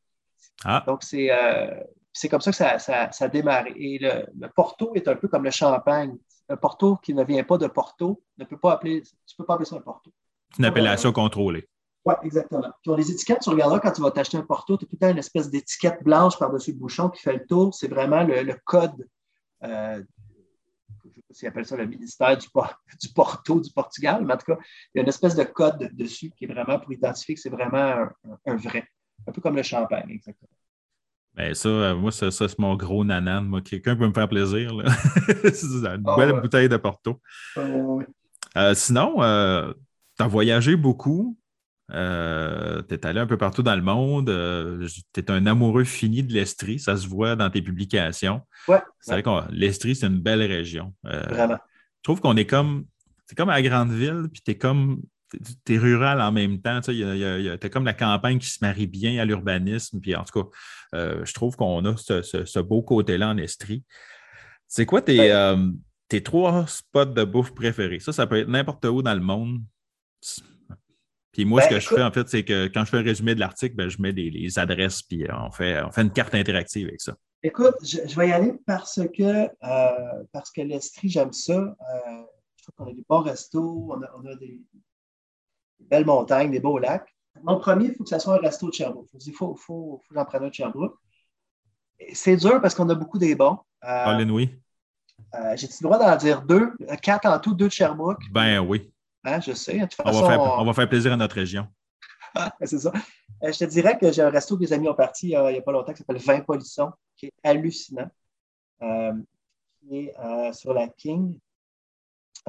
[0.64, 0.84] Ah.
[0.86, 1.80] Donc euh,
[2.12, 3.72] c'est comme ça que ça, ça, a démarré.
[3.74, 6.16] Et le, Porto est un peu comme le champagne.
[6.48, 9.46] Un Porto qui ne vient pas de Porto ne peut pas appeler, tu ne peux
[9.46, 10.10] pas appeler ça un Porto.
[10.58, 11.68] Une appellation contrôlée.
[12.04, 12.70] Oui, exactement.
[12.82, 14.98] Puis les étiquettes, tu regarderas quand tu vas t'acheter un Porto, tu as tout le
[14.98, 17.74] temps une espèce d'étiquette blanche par-dessus le bouchon qui fait le tour.
[17.74, 19.08] C'est vraiment le, code
[19.62, 20.02] euh,
[21.34, 22.46] s'ils appellent ça le ministère du,
[23.00, 24.58] du, Porto du Portugal, mais en tout cas,
[24.94, 27.50] il y a une espèce de code dessus qui est vraiment pour identifier que c'est
[27.50, 28.06] vraiment
[28.46, 28.86] un, vrai.
[29.26, 30.50] Un peu comme le champagne, exactement.
[31.36, 33.44] Ben ça, euh, moi, ça, c'est mon gros nanan.
[33.44, 34.70] Moi, quelqu'un peut me faire plaisir.
[34.80, 37.20] une ah belle bouteille de Porto.
[37.56, 37.60] Ah
[38.56, 39.72] euh, sinon, euh,
[40.16, 41.36] tu as voyagé beaucoup.
[41.92, 44.30] Euh, tu es allé un peu partout dans le monde.
[44.30, 46.78] Euh, tu es un amoureux fini de l'Estrie.
[46.78, 48.42] Ça se voit dans tes publications.
[48.68, 50.94] Ouais, c'est vrai que l'Estrie, c'est une belle région.
[51.02, 51.58] Vraiment.
[51.98, 52.84] Je trouve qu'on est comme.
[53.26, 55.02] C'est comme à la grande ville, puis tu es comme.
[55.64, 56.80] Tu es rural en même temps.
[56.80, 60.00] Tu es comme la campagne qui se marie bien à l'urbanisme.
[60.00, 60.48] Puis en tout cas,
[60.92, 63.84] je trouve qu'on a ce, beau côté-là en Estrie.
[64.68, 65.32] C'est quoi tes,
[66.08, 68.00] tes trois spots de bouffe préférés?
[68.00, 69.60] Ça, ça peut être n'importe où dans le monde
[71.34, 73.02] puis moi, ce ben, que je fais, en fait, c'est que quand je fais un
[73.02, 76.12] résumé de l'article, ben, je mets les, adresses, puis euh, on fait, on fait une
[76.12, 77.16] carte interactive avec ça.
[77.42, 81.54] Écoute, je, vais y aller parce que, euh, parce que l'Estrie, j'aime ça.
[81.54, 82.22] Euh,
[82.56, 84.60] je trouve qu'on a des bons restos, on a, des,
[85.88, 87.08] belles montagnes, des beaux lacs.
[87.42, 89.08] Mon premier, il faut que ce soit un resto de Sherbrooke.
[89.12, 90.96] Il faut, faut, faut, que j'en prenne un de Sherbrooke.
[92.12, 93.58] C'est dur parce qu'on a beaucoup des bons.
[93.84, 94.58] Euh, oui.
[95.56, 96.72] J'ai-tu le droit d'en dire deux?
[97.02, 98.22] Quatre en tout, deux de Sherbrooke?
[98.30, 98.92] Ben oui.
[99.24, 99.80] Hein, je sais.
[100.04, 101.66] on, va faire, plaisir à notre région.
[102.64, 102.92] c'est ça.
[103.42, 105.58] Euh, je te dirais que j'ai un resto que mes amis ont parti il n'y
[105.58, 108.10] a pas longtemps qui s'appelle Vin Polisson, qui est hallucinant,
[108.82, 109.12] euh,
[109.80, 111.38] qui est euh, sur la King,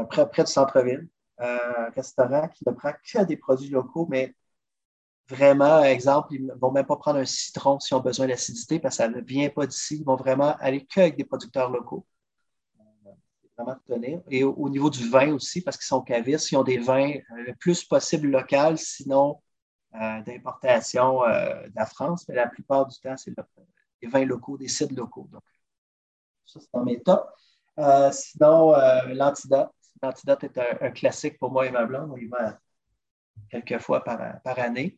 [0.10, 1.08] près, près du centre-ville.
[1.38, 4.36] Un restaurant qui ne prend que des produits locaux, mais
[5.30, 8.98] vraiment, exemple, ils ne vont même pas prendre un citron s'ils ont besoin d'acidité parce
[8.98, 9.98] que ça ne vient pas d'ici.
[9.98, 12.06] Ils vont vraiment aller que avec des producteurs locaux
[13.58, 14.22] vraiment tenir.
[14.30, 17.44] Et au, niveau du vin aussi, parce qu'ils sont cavistes, ils ont des vins euh,
[17.48, 19.42] le plus possible local, sinon
[19.96, 23.34] euh, d'importation euh, de la France, mais la plupart du temps, c'est
[24.02, 25.28] des vins locaux, des sites locaux.
[25.32, 25.44] Donc,
[26.46, 27.24] ça, c'est dans mes tops.
[28.12, 28.74] sinon,
[29.08, 29.70] l'antidote.
[30.02, 32.12] L'antidote est un, classique pour moi et ma blonde.
[32.14, 32.60] On y va
[33.50, 34.98] quelques fois par, par année.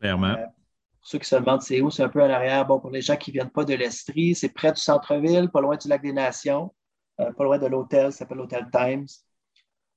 [0.00, 0.34] Clairement.
[0.34, 2.66] pour ceux qui se demandent c'est où, c'est un peu en arrière.
[2.66, 5.60] Bon, pour les gens qui ne viennent pas de l'Estrie, c'est près du centre-ville, pas
[5.60, 6.74] loin du lac des Nations.
[7.20, 9.06] Euh, pas loin de l'hôtel, ça s'appelle l'Hôtel Times.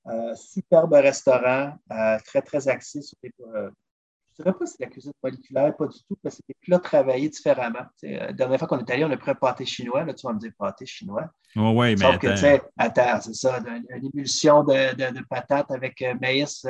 [0.08, 3.32] Euh, superbe restaurant, euh, très, très axé sur les.
[4.36, 6.56] Je ne dirais pas si c'est la cuisine moléculaire, pas du tout, mais c'est des
[6.60, 7.86] plats travaillés différemment.
[8.02, 10.04] la dernière fois qu'on est allé, on a pris un pâté chinois.
[10.04, 11.30] Là, tu vas me dire pâté chinois.
[11.56, 12.06] Oh, oui, mais.
[12.06, 12.66] attends.
[12.78, 16.66] attends, c'est ça, une, émulsion de, de, patates avec maïs.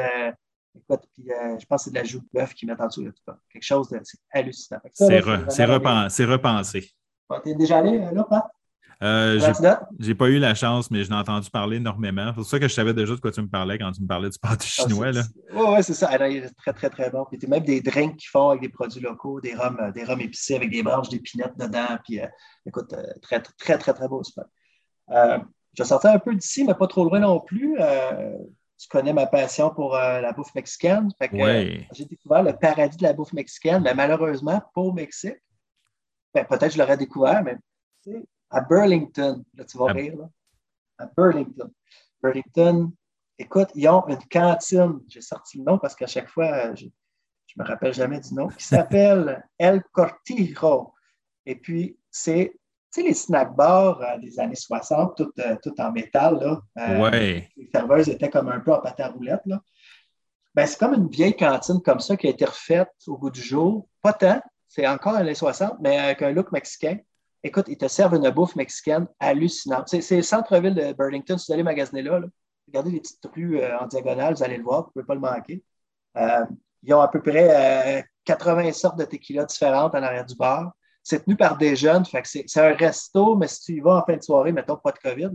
[0.74, 3.04] écoute, puis je pense que c'est de la joue de bœuf qu'ils mettent en dessous.
[3.52, 4.00] Quelque chose de
[4.32, 4.80] hallucinant.
[4.92, 6.90] C'est repensé.
[7.44, 8.50] Tu es déjà allé là, Pat?
[9.02, 9.52] Euh,
[9.98, 12.28] j'ai pas eu la chance, mais je l'ai entendu parler énormément.
[12.28, 14.06] C'est pour ça que je savais déjà de quoi tu me parlais quand tu me
[14.06, 15.10] parlais du pâté ah, chinois.
[15.52, 16.08] oui, c'est ça.
[16.08, 17.24] Alors, il est très, très, très bon.
[17.24, 20.20] Puis, même des drinks qu'ils font avec des produits locaux, des rhums, euh, des rhums
[20.20, 21.98] épicés avec des branches d'épinettes dedans.
[22.04, 22.26] Puis, euh,
[22.64, 24.46] écoute, très, très, très, très beau spot.
[25.08, 27.76] je sortir un peu d'ici, mais pas trop loin non plus.
[28.78, 31.08] tu connais ma passion pour la bouffe mexicaine.
[31.92, 35.38] J'ai découvert le paradis de la bouffe mexicaine, mais malheureusement, pas au Mexique.
[36.34, 37.56] Ben, peut-être je l'aurais découvert, mais
[38.52, 39.44] à Burlington.
[39.54, 39.92] Là, tu vas ah.
[39.92, 40.28] rire, là.
[40.98, 41.70] À Burlington.
[42.22, 42.92] Burlington,
[43.38, 45.00] écoute, ils ont une cantine.
[45.08, 48.48] J'ai sorti le nom parce qu'à chaque fois, je ne me rappelle jamais du nom,
[48.48, 50.94] qui s'appelle El Cortijo.
[51.44, 52.54] Et puis, c'est
[52.92, 56.60] tu sais, les snack bars euh, des années 60, tout, euh, tout en métal, là.
[56.78, 57.10] Euh,
[57.56, 59.62] les serveuses étaient comme un peu en pâte à roulette, là.
[60.54, 63.40] Ben, c'est comme une vieille cantine comme ça qui a été refaite au bout du
[63.40, 63.88] jour.
[64.02, 66.98] Pas tant, c'est encore années 60, mais avec un look mexicain.
[67.44, 69.88] Écoute, ils te servent une bouffe mexicaine hallucinante.
[69.88, 71.36] C'est le centre-ville de Burlington.
[71.36, 72.20] Si vous allez magasiner là,
[72.68, 75.14] regardez les petites rues euh, en diagonale, vous allez le voir, vous ne pouvez pas
[75.14, 75.64] le manquer.
[76.16, 76.44] Euh,
[76.84, 80.72] ils ont à peu près 80 euh, sortes de tequila différentes en arrière du bar.
[81.02, 84.16] C'est tenu par des jeunes, c'est un resto, mais si tu y vas en fin
[84.16, 85.30] de soirée, mettons pas de COVID,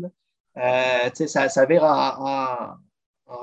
[1.27, 2.77] ça, ça vire en,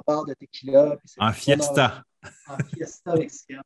[0.07, 0.97] bar de tequila.
[1.19, 2.03] En fiesta.
[2.49, 3.61] En fiesta mexicaine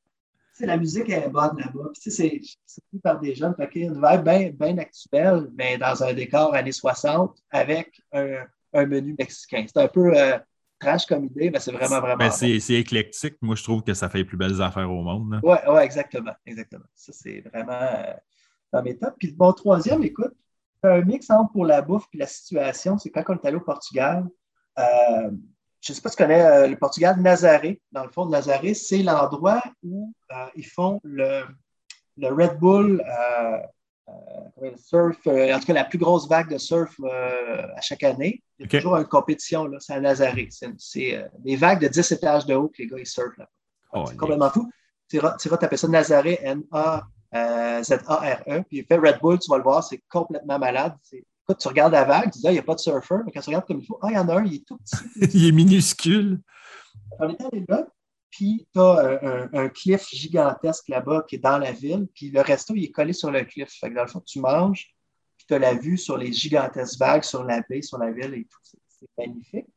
[0.66, 1.90] la musique est bonne là-bas.
[1.94, 2.40] C'est fait
[3.02, 3.54] par des jeunes.
[3.56, 9.14] Fait une vibe bien actuelle, mais dans un décor années 60 avec un, un menu
[9.18, 9.64] mexicain.
[9.66, 10.38] C'est un peu euh,
[10.78, 12.16] trash comme idée, mais c'est vraiment, vraiment.
[12.16, 13.36] Ben, c'est éclectique.
[13.40, 15.40] Moi, je trouve que ça fait les plus belles affaires au monde.
[15.42, 16.32] Oui, ouais, exactement.
[16.46, 16.84] exactement.
[16.94, 18.12] Ça, c'est vraiment euh,
[18.72, 19.14] dans mes tops.
[19.18, 20.34] Puis mon troisième, écoute,
[20.82, 22.98] un mix entre pour la bouffe et la situation.
[22.98, 24.26] C'est quand on est allé au Portugal.
[24.78, 25.30] Euh,
[25.80, 27.80] je ne sais pas si tu connais euh, le Portugal, Nazaré.
[27.92, 30.12] Dans le fond, Nazaré, c'est l'endroit où
[30.54, 31.44] ils font le,
[32.16, 33.02] le Red Bull
[34.62, 38.02] euh, surf, euh, en tout cas la plus grosse vague de surf euh, à chaque
[38.02, 38.42] année.
[38.58, 40.48] Il y a toujours une compétition, c'est à Nazaré.
[40.78, 43.48] C'est des vagues de 10 étages de haut que les gars ils surfent là.
[43.92, 44.68] Oh, c'est complètement fou.
[45.08, 47.04] Tu taper ça Nazaré, N-A-Z-A-R-E,
[48.68, 50.96] puis il fait Red Bull, tu vas le voir, c'est complètement malade.
[51.48, 53.32] Écoute, tu regardes la vague, tu dis, ah, il n'y a pas de surfeur, mais
[53.32, 54.76] quand tu regardes comme il faut, ah, il y en a un, il est tout
[54.76, 54.96] petit.
[55.34, 56.42] il est minuscule.
[57.18, 57.86] On était allé là,
[58.30, 62.74] puis tu as un, cliff gigantesque là-bas qui est dans la ville, puis le resto,
[62.74, 63.70] il est collé sur le cliff.
[63.80, 64.94] Fait que dans le fond, tu manges,
[65.38, 68.34] puis tu as la vue sur les gigantesques vagues, sur la baie, sur la ville
[68.34, 68.58] et tout.
[68.62, 69.68] C'est magnifique.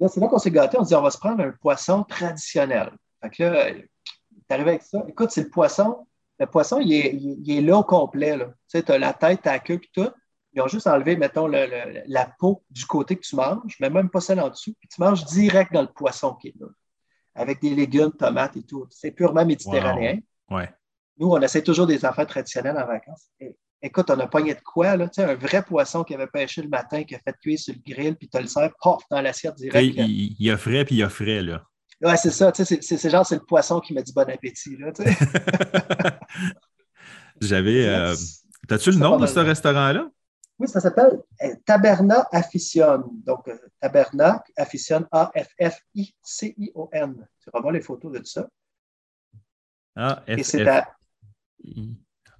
[0.00, 0.78] c'est là qu'on s'est gâté.
[0.80, 2.90] On se dit, on va se prendre un poisson traditionnel.
[3.22, 3.88] Fait que là, tu
[4.48, 5.04] arrivé avec ça.
[5.06, 6.08] Écoute, c'est le poisson.
[6.40, 8.36] Le poisson, il est, il, est là au complet.
[8.36, 10.10] Tu sais, tu as la tête, ta queue, puis tout.
[10.58, 14.20] Ils ont juste enlevé, mettons, la peau du côté que tu manges, mais même pas
[14.20, 14.74] celle en dessous.
[14.80, 16.66] Puis tu manges direct dans le poisson qui est là
[17.36, 18.84] avec des légumes, tomates et tout.
[18.90, 20.18] C'est purement méditerranéen.
[20.50, 20.68] Ouais.
[21.16, 23.30] Nous, on essaie toujours des affaires traditionnelles en vacances.
[23.80, 25.06] écoute, on a pogné de quoi, là?
[25.06, 27.74] Tu sais, un vrai poisson qui avait pêché le matin, qui a fait cuire sur
[27.74, 29.94] le grill, puis tu le sers, pof, dans l'assiette direct.
[29.96, 31.62] Il, y a frais, puis il y a frais, là.
[32.00, 32.50] Ouais, c'est ça.
[32.50, 35.16] Tu sais, c'est genre, c'est le poisson qui m'a dit bon appétit, là, tu sais.
[37.40, 37.86] J'avais.
[37.86, 38.16] Euh...
[38.66, 40.10] T'as-tu le nom de ce restaurant-là?
[40.58, 43.04] Oui, ça s'appelle euh, Taberna Afficion.
[43.24, 45.68] Donc, euh, Taberna Afficion, A-F-F-I-C-I-O-N.
[47.40, 48.48] Tu voir les photos de tout ça.
[49.94, 50.38] A-F-F.
[50.38, 50.88] Et c'est à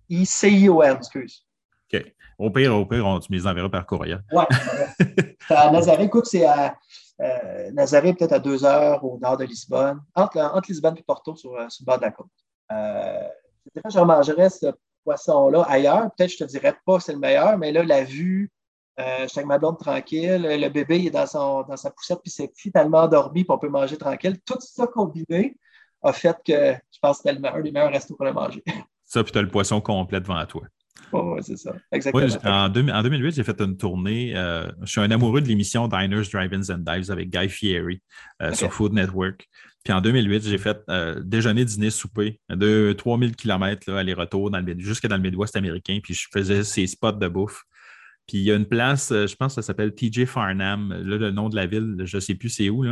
[0.08, 1.46] I-C-I-O-N, excuse.
[1.92, 2.14] OK.
[2.38, 4.24] Au pire, au pire, on, tu me les enverras par courriel.
[4.32, 4.44] Oui.
[5.50, 6.04] à Nazaré.
[6.04, 6.76] Écoute, c'est à
[7.20, 11.36] euh, Nazaré, peut-être à deux heures au nord de Lisbonne, entre, entre Lisbonne et Porto,
[11.36, 12.26] sur, sur le bord de la côte.
[12.72, 13.28] Euh,
[13.88, 14.66] je remangerais ce
[15.09, 16.11] poisson-là ailleurs.
[16.16, 18.50] Peut-être je te dirais pas c'est le meilleur, mais là, la vue,
[19.00, 21.90] euh, je suis avec ma blonde tranquille, le bébé il est dans, son, dans sa
[21.90, 24.38] poussette, puis c'est finalement endormi, puis on peut manger tranquille.
[24.44, 25.56] Tout ça combiné
[26.02, 28.62] a fait que je pense que c'était un des meilleurs restos qu'on a mangé.
[29.04, 30.62] Ça, puis tu as le poisson complet devant toi.
[31.12, 31.74] Oui, c'est ça.
[31.92, 32.24] Exactement.
[32.44, 34.36] en, 2008, j'ai fait une tournée.
[34.36, 38.03] Euh, je suis un amoureux de l'émission Diners, Drive-Ins and Dives avec Guy Fieri
[38.42, 39.49] euh, sur Food Network.
[39.84, 45.16] Puis en 2008, j'ai fait euh, déjeuner, dîner, souper de 3000 km aller-retour jusqu'à dans
[45.16, 45.99] le Midwest américain.
[46.03, 47.64] Puis je faisais ces spots de bouffe.
[48.26, 50.90] Puis il y a une place, je pense que ça s'appelle TJ Farnham.
[50.90, 52.84] Là, le nom de la ville, je ne sais plus c'est où.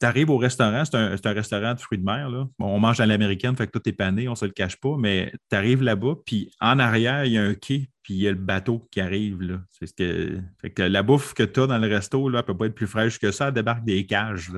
[0.00, 2.28] Tu arrives au restaurant, c'est un, restaurant de fruits de mer.
[2.28, 2.46] Là.
[2.58, 4.96] on mange à l'américaine, fait que tout est pané, on ne se le cache pas,
[4.98, 8.28] mais tu arrives là-bas, puis en arrière, il y a un quai, puis il y
[8.28, 9.40] a le bateau qui arrive.
[9.40, 9.60] Là.
[9.70, 12.74] C'est ce que, la bouffe que tu as dans le resto ne peut pas être
[12.74, 14.50] plus fraîche que ça, elle débarque des cages.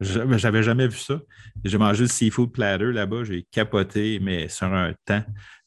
[0.00, 1.20] J'avais jamais vu ça.
[1.62, 5.24] J'ai mangé le seafood platter là-bas, j'ai capoté, mais sur un temps.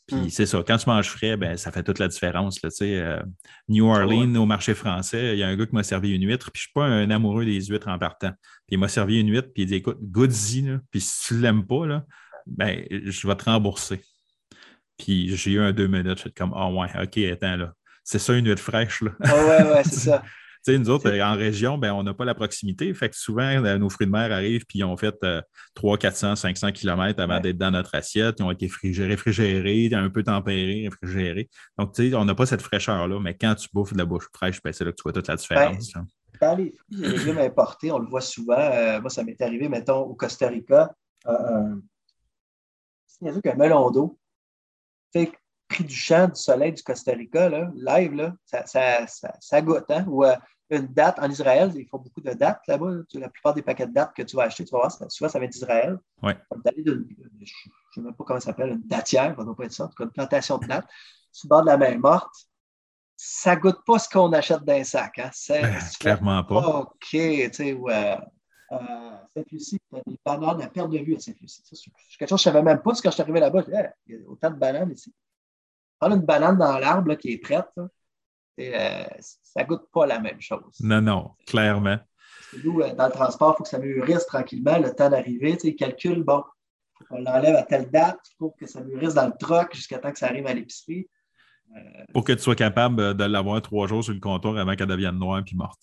[0.08, 0.30] Puis hmm.
[0.30, 2.62] c'est ça, quand tu manges frais, ben, ça fait toute la différence.
[2.62, 3.22] Là, euh,
[3.70, 6.52] New Orleans, au marché français, il y a un gars qui m'a servi une huître,
[6.52, 8.32] puis je ne suis pas un amoureux des huîtres en partant.
[8.68, 11.42] Puis il m'a servi une huître, puis il dit Écoute, goody, puis si tu ne
[11.42, 12.06] l'aimes pas, là,
[12.46, 14.02] ben, je vais te rembourser.
[14.98, 17.74] Puis j'ai eu un deux minutes, je suis comme Ah oh, ouais, ok, attends là.
[18.04, 19.02] C'est ça une huître fraîche.
[19.02, 19.12] Là.
[19.24, 20.24] Ah ouais, ouais, c'est ça.
[20.72, 22.94] Sais, nous autres, en région, ben, on n'a pas la proximité.
[22.94, 25.16] Fait que souvent, euh, nos fruits de mer arrivent puis ils ont fait
[25.76, 28.36] 300, 400, 500 km avant d'être dans notre assiette.
[28.40, 31.50] Ils ont été réfrigérés, un peu tempérés, réfrigérés.
[31.78, 33.20] Donc, tu sais, on n'a pas cette fraîcheur-là.
[33.20, 35.28] Mais quand tu bouffes de la bouche fraîche, ben, c'est là que tu vois toute
[35.28, 35.94] la différence.
[36.42, 38.58] dans les fruits et légumes importés, on le voit souvent.
[38.58, 40.94] Euh, moi, ça m'est arrivé, mettons, au Costa Rica.
[41.28, 41.76] Euh,
[43.06, 44.18] c'est qu'un melon d'eau.
[45.82, 49.90] Du champ du soleil du Costa Rica, là, live, là, ça, ça, ça, goûte.
[49.90, 50.06] Hein?
[50.08, 50.24] Ou
[50.70, 52.92] une date en Israël, ils font beaucoup de dates là-bas.
[53.14, 55.40] La plupart des paquets de dates que tu vas acheter, tu vas voir, souvent ça
[55.40, 55.98] vient d'Israël.
[56.22, 56.38] Ouais.
[56.66, 57.04] je ne
[57.94, 59.96] sais même pas comment ça s'appelle, une datière, ça ne pas être ça, en tout
[59.96, 60.88] cas une plantation de dates,
[61.32, 62.34] sur le bord de la main morte.
[63.16, 65.20] Ça ne goûte pas ce qu'on achète dans un sac.
[65.20, 65.30] Hein?
[65.50, 66.80] Ben, clairement pas.
[66.80, 68.18] OK, tu sais, ouais.
[68.72, 71.62] Euh, Sainte-Lucie, tu as des bananes à perte de vue à Sainte-Lucie.
[71.64, 72.84] C'est quelque chose que je ne savais même pas.
[72.86, 73.64] Parce que quand je suis arrivé là-bas,
[74.08, 75.14] il y a autant de bananes ici.
[76.04, 77.70] Prends une banane dans l'arbre qui est prête.
[77.78, 77.88] Là.
[78.60, 80.76] Euh, ça ne goûte pas la même chose.
[80.82, 81.98] Non, non, clairement.
[82.62, 85.54] Nous, euh, dans le transport, il faut que ça mûrisse tranquillement, le temps d'arriver.
[85.54, 86.44] Tu sais, calcule, bon,
[87.10, 90.12] on l'enlève à telle date, il faut que ça mûrisse dans le troc jusqu'à temps
[90.12, 91.08] que ça arrive à l'épicerie.
[91.74, 91.80] Euh,
[92.14, 95.18] pour que tu sois capable de l'avoir trois jours sur le comptoir avant qu'elle devienne
[95.18, 95.80] noire puis morte.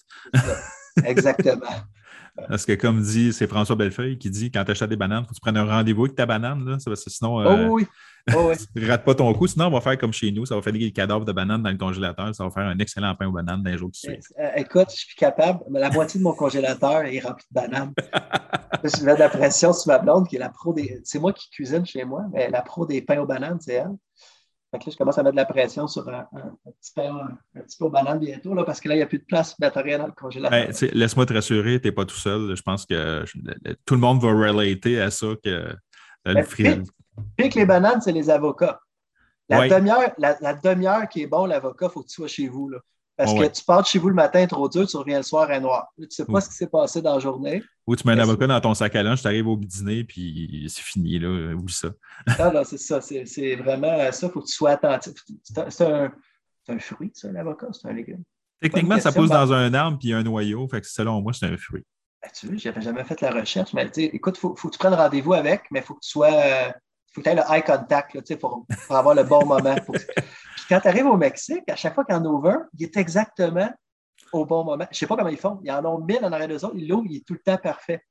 [1.03, 1.64] Exactement.
[2.49, 5.27] Parce que, comme dit, c'est François Bellefeuille qui dit quand tu achètes des bananes, il
[5.27, 6.64] faut que tu prennes un rendez-vous avec ta banane.
[6.64, 7.87] Là, parce que sinon, oh, oui.
[8.37, 9.47] Oh, rate pas ton coup.
[9.47, 10.47] Sinon, on va faire comme chez nous.
[10.47, 12.35] Ça va faire des cadavres de bananes dans le congélateur.
[12.35, 14.21] Ça va faire un excellent pain aux bananes dans les jours qui suivent.
[14.39, 15.61] Euh, écoute, je suis capable.
[15.71, 17.93] La moitié de mon congélateur est rempli de bananes.
[18.85, 21.01] je mets de la pression sur ma blonde, qui est la pro des.
[21.05, 23.97] C'est moi qui cuisine chez moi, mais la pro des pains aux bananes, c'est elle.
[24.71, 26.29] Fait que là, je commence à mettre de la pression sur un,
[26.81, 29.07] petit, peu, un, petit, peu, aux bananes bientôt, là, parce que là, il n'y a
[29.07, 30.68] plus de place mettre rien dans le congélateur.
[30.68, 32.55] Ben, Laisse-moi te rassurer, tu n'es pas tout seul.
[32.55, 33.25] Je pense que
[33.85, 35.75] tout le monde va relater à ça que
[36.25, 36.85] le ben,
[37.21, 37.33] fruit.
[37.37, 38.81] Puis que les bananes, c'est les avocats.
[39.49, 42.68] La demi-heure la, demi qui est bon, l'avocat, il faut que tu sois chez vous.
[42.68, 42.79] Là.
[43.16, 45.61] Parce que tu pars chez vous le matin trop dur, tu reviens le soir à
[45.61, 45.89] noir.
[45.97, 47.62] tu ne sais pas ce qui s'est passé dans la journée.
[47.87, 50.66] Ou tu mets un avocat dans ton sac à lunch, tu arrives au dîner, puis
[50.68, 51.55] c'est fini, là.
[51.55, 51.89] Oublie ça.
[52.39, 53.01] non, non, c'est ça.
[53.01, 54.27] C'est vraiment ça.
[54.27, 55.12] Il faut que tu sois attentif.
[55.68, 56.12] C'est un,
[56.68, 58.23] un, fruit, ça, l'avocat, c'est un légume.
[58.61, 60.66] Techniquement, ça pousse dans un arbre puis un noyau.
[60.68, 61.85] Fait que selon moi, c'est un fruit.
[62.23, 64.75] Ben, tu vois, je n'avais jamais fait la recherche, mais écoute, il faut, faut, que
[64.75, 66.33] tu prennes rendez-vous avec, mais il faut que tu sois.
[66.33, 66.71] Euh,
[67.12, 69.74] faut que tu aies le eye contact là, pour, pour avoir le bon moment.
[69.74, 72.84] Puis quand tu arrives au Mexique, à chaque fois qu'il y en ouvre un, il
[72.84, 73.70] est exactement
[74.32, 74.84] au bon moment.
[74.90, 75.61] Je ne sais pas comment ils font.
[75.64, 76.76] Ils en ont mille en arrière d'eux autres.
[76.76, 78.04] L'eau, il est tout le temps parfait.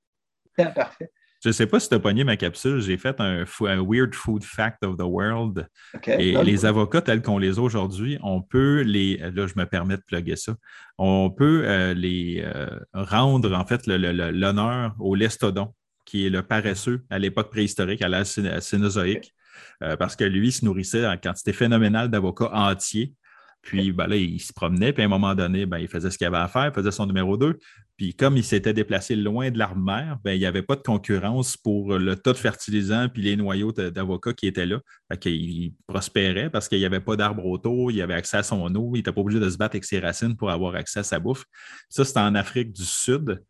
[0.44, 1.12] Tout le temps parfait.
[1.42, 2.82] Je ne sais pas si tu as pogné ma capsule.
[2.82, 5.70] J'ai fait un, Weird Food Fact of the World.
[6.06, 9.18] Et les avocats tels qu'on les a aujourd'hui, on peut les.
[9.18, 10.56] Là, je me permets de plugger ça.
[10.98, 15.74] On peut euh, les euh, rendre, en fait, l'honneur au lestodon
[16.10, 19.36] qui est le paresseux à l'époque préhistorique, à la Cénozoïque,
[19.84, 23.14] euh, parce que lui, il se nourrissait en quantité phénoménale d'avocats entiers.
[23.62, 26.18] Puis ben là, il se promenait, puis à un moment donné, ben, il faisait ce
[26.18, 27.60] qu'il avait à faire, il faisait son numéro 2.
[27.98, 31.58] Puis comme il s'était déplacé loin de l'arme-mère, ben, il n'y avait pas de concurrence
[31.58, 34.80] pour le tas de fertilisants puis les noyaux d'avocats qui étaient là.
[35.12, 38.74] Fait il prospérait parce qu'il n'y avait pas d'arbre autour, il avait accès à son
[38.74, 41.04] eau, il n'était pas obligé de se battre avec ses racines pour avoir accès à
[41.04, 41.44] sa bouffe.
[41.90, 43.44] Ça, c'était en Afrique du Sud.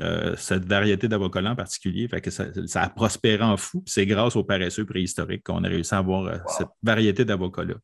[0.00, 2.08] Euh, cette variété d'avocats en particulier.
[2.08, 3.80] Fait que ça, a prospéré en fou.
[3.86, 7.74] C'est grâce aux paresseux préhistoriques qu'on a réussi à avoir euh, cette variété d'avocats-là.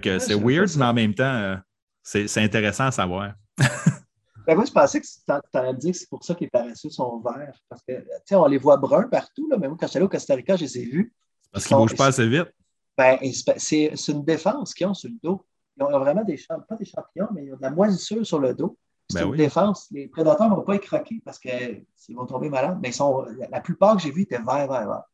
[0.00, 1.56] que c'est weird, mais en même temps, euh,
[2.02, 3.34] c'est intéressant à savoir.
[4.44, 6.90] ben moi, je pensais que tu allais dire que c'est pour ça que les paresseux
[6.90, 7.56] sont verts.
[7.68, 7.92] Parce que,
[8.26, 10.56] tu on les voit bruns partout, là, mais moi, quand j'étais allé au Costa Rica,
[10.56, 11.12] je les ai vus.
[11.52, 12.52] Parce qu'ils ne bougent pas assez vite.
[12.96, 13.18] Ben,
[13.56, 15.46] c'est une défense qu'ils ont sur le dos.
[15.76, 18.40] Ils ont vraiment des champignons, pas des champignons, mais ils ont de la moisissure sur
[18.40, 18.76] le dos.
[19.10, 19.88] C'est ben une défense.
[19.90, 21.84] Les prédateurs ne vont pas y croquer parce qu'ils
[22.14, 22.78] vont tomber malades.
[22.82, 25.04] Mais ils sont, la plupart que j'ai vus étaient verts, verts, verts.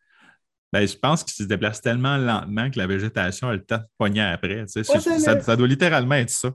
[0.72, 3.84] Ben, je pense qu'ils se déplacent tellement lentement que la végétation a le temps de
[3.96, 4.64] pogner après.
[4.66, 6.50] ça, doit littéralement être ça.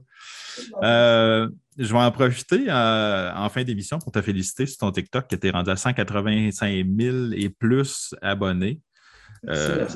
[0.83, 5.27] Euh, je vais en profiter euh, en fin d'émission pour te féliciter sur ton TikTok
[5.27, 8.81] qui était rendu à 185 000 et plus abonnés.
[9.47, 9.87] Euh,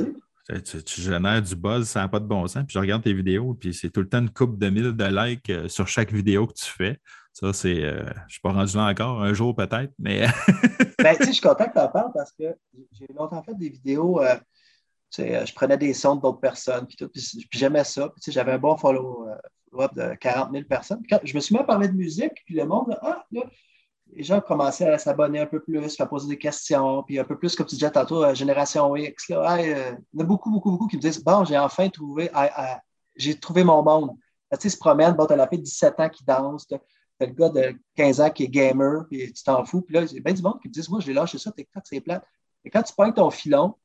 [0.64, 2.64] tu, tu, génères du buzz, ça n'a pas de bon sens.
[2.66, 5.04] Puis je regarde tes vidéos, puis c'est tout le temps une coupe de mille de
[5.04, 6.98] likes sur chaque vidéo que tu fais.
[7.34, 7.84] Ça, c'est.
[7.84, 10.28] Euh, je ne suis pas rendu là encore, un jour peut-être, mais.
[11.00, 12.56] ben, tu sais, je suis content que tu en parles parce que
[12.92, 14.22] j'ai longtemps fait des vidéos.
[14.22, 18.10] Euh, tu sais, euh, je prenais des sons d'autres personnes, puis, tout, puis, j'aimais ça.
[18.10, 21.02] Puis, tu sais, j'avais un bon follow-up de 40 000 personnes.
[21.10, 23.42] quand je me suis mis à parler de musique, puis le monde, ah, là,
[24.16, 27.36] les gens commençaient à s'abonner un peu plus, à poser des questions, puis un peu
[27.36, 29.30] plus, comme tu disais tantôt, Génération X.
[29.30, 32.30] Là, il y en a beaucoup, beaucoup, beaucoup qui me disent Bon, j'ai enfin trouvé,
[33.16, 34.12] j'ai trouvé mon monde.
[34.52, 36.68] Tu sais, ils se promènent, bon, tu as la fille de 17 ans qui danse,
[37.20, 39.82] T'as le gars de 15 ans qui est gamer, puis tu t'en fous.
[39.82, 41.38] Puis là, il y a bien du monde qui me disent Moi, je l'ai lâché
[41.38, 42.24] ça, TikTok, c'est plate.
[42.66, 43.76] Et quand tu pognes ton filon,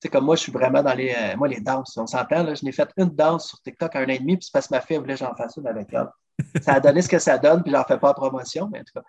[0.00, 1.14] c'est comme moi, je suis vraiment dans les.
[1.16, 4.04] Euh, moi, les danses, on s'entend, là, je n'ai fait une danse sur TikTok un
[4.04, 5.88] an et demi, puis c'est parce que ma fille voulait que j'en fasse une avec
[5.92, 6.08] elle.
[6.62, 8.84] ça a donné ce que ça donne, puis j'en fais pas en promotion, mais en
[8.84, 9.04] tout cas.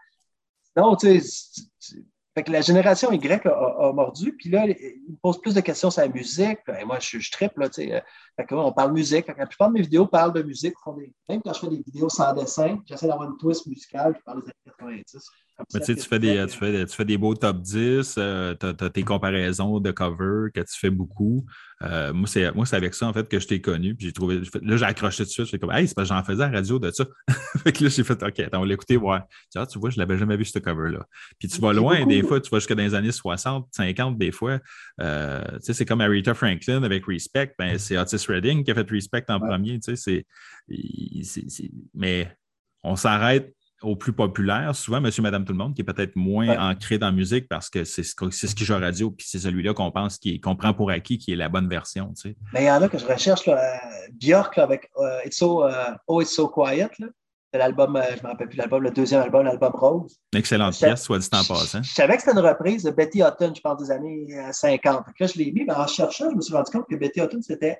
[0.77, 1.97] Non, tu sais,
[2.35, 4.75] fait que la génération Y a, mordu, puis là, il
[5.09, 6.59] me pose plus de questions sur la musique.
[6.79, 8.03] Et moi, je, je triple, là, tu sais.
[8.35, 9.27] Fait on parle musique.
[9.27, 10.73] la plupart de mes vidéos parlent de musique.
[11.29, 14.41] Même quand je fais des vidéos sans dessin, j'essaie d'avoir une twist musicale, je parle
[14.41, 15.29] des années 90.
[15.73, 18.55] Mais tu sais, tu fais, des, tu, fais, tu fais des beaux top 10, euh,
[18.59, 21.45] tu as, tes comparaisons de cover que tu fais beaucoup.
[21.81, 23.95] Euh, moi, c'est avec ça, en fait, que je t'ai connu.
[23.95, 24.41] Puis j'ai trouvé.
[24.61, 25.47] Là, j'ai accroché tout de suite.
[25.47, 27.05] J'ai comme, hey, c'est parce que j'en faisais à la radio de ça.
[27.63, 29.23] fait que là, j'ai fait, OK, attends, on va l'écouter, voir.
[29.55, 31.05] Ah, tu vois, je ne l'avais jamais vu, ce cover-là.
[31.39, 34.31] Puis tu vas loin, des fois, tu vas jusqu'à dans les années 60, 50, des
[34.31, 34.59] fois.
[34.99, 37.53] Euh, tu sais, c'est comme Aretha Franklin avec Respect.
[37.57, 39.79] Ben, c'est Otis Redding qui a fait Respect en premier.
[39.79, 40.25] Tu sais,
[40.67, 41.71] c'est.
[41.93, 42.35] Mais
[42.83, 43.53] on s'arrête
[43.85, 47.07] au plus populaire, souvent Monsieur, Madame, tout le monde, qui est peut-être moins ancré dans
[47.07, 50.19] la musique parce que c'est ce, ce qui joue radio, puis c'est celui-là qu'on pense
[50.43, 52.13] qu'on prend pour acquis, qui est la bonne version.
[52.15, 52.35] Tu sais.
[52.53, 53.79] Mais il y en a que je recherche, là,
[54.19, 56.89] Björk avec euh, It's so, euh, Oh It's So Quiet.
[57.51, 60.19] C'est l'album, euh, je ne me rappelle plus l'album, le deuxième album, l'album Rose.
[60.35, 61.81] Excellente pièce, soit dit en passant.
[61.81, 65.05] Je savais que c'était une reprise de Betty Hutton, je pense, des années 50.
[65.19, 67.41] là, je l'ai mis, mais en cherchant, je me suis rendu compte que Betty Hutton
[67.41, 67.79] s'était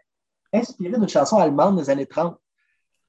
[0.54, 2.38] inspirée d'une chanson allemande des années 30.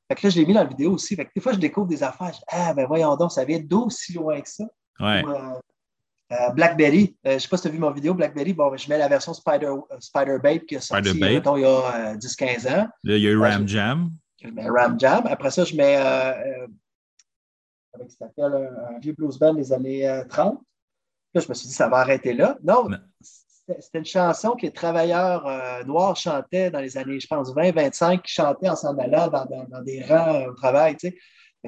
[0.08, 1.16] Fait que là, je l'ai mis dans la vidéo aussi.
[1.16, 2.32] Fait que des fois, je découvre des affaires.
[2.32, 4.64] Je dis, ah, ben voyons donc, ça vient d'aussi loin que ça.
[5.00, 5.24] Ouais.
[5.24, 5.60] Ou, euh,
[6.32, 8.70] euh, Blackberry, euh, je ne sais pas si tu as vu mon vidéo, Blackberry, bon,
[8.70, 12.16] ben, je mets la version Spider, Spider Bait qui a sorti il y a euh,
[12.16, 12.88] 10-15 ans.
[13.04, 14.10] Là, il y a eu Ram Jam.
[14.42, 15.24] Je mets Ram Jam.
[15.26, 15.96] Après ça, je mets
[17.96, 20.60] comment ça s'appelle, un, un vieux blues band des années euh, 30.
[21.34, 22.56] Là, je me suis dit, ça va arrêter là.
[22.62, 22.88] Non,
[23.80, 28.22] c'était une chanson que les travailleurs euh, noirs chantaient dans les années, je pense, 20-25,
[28.22, 30.96] qui chantaient en s'en allant dans, dans- dans des rangs euh, au travail.
[30.96, 31.18] Tu sais.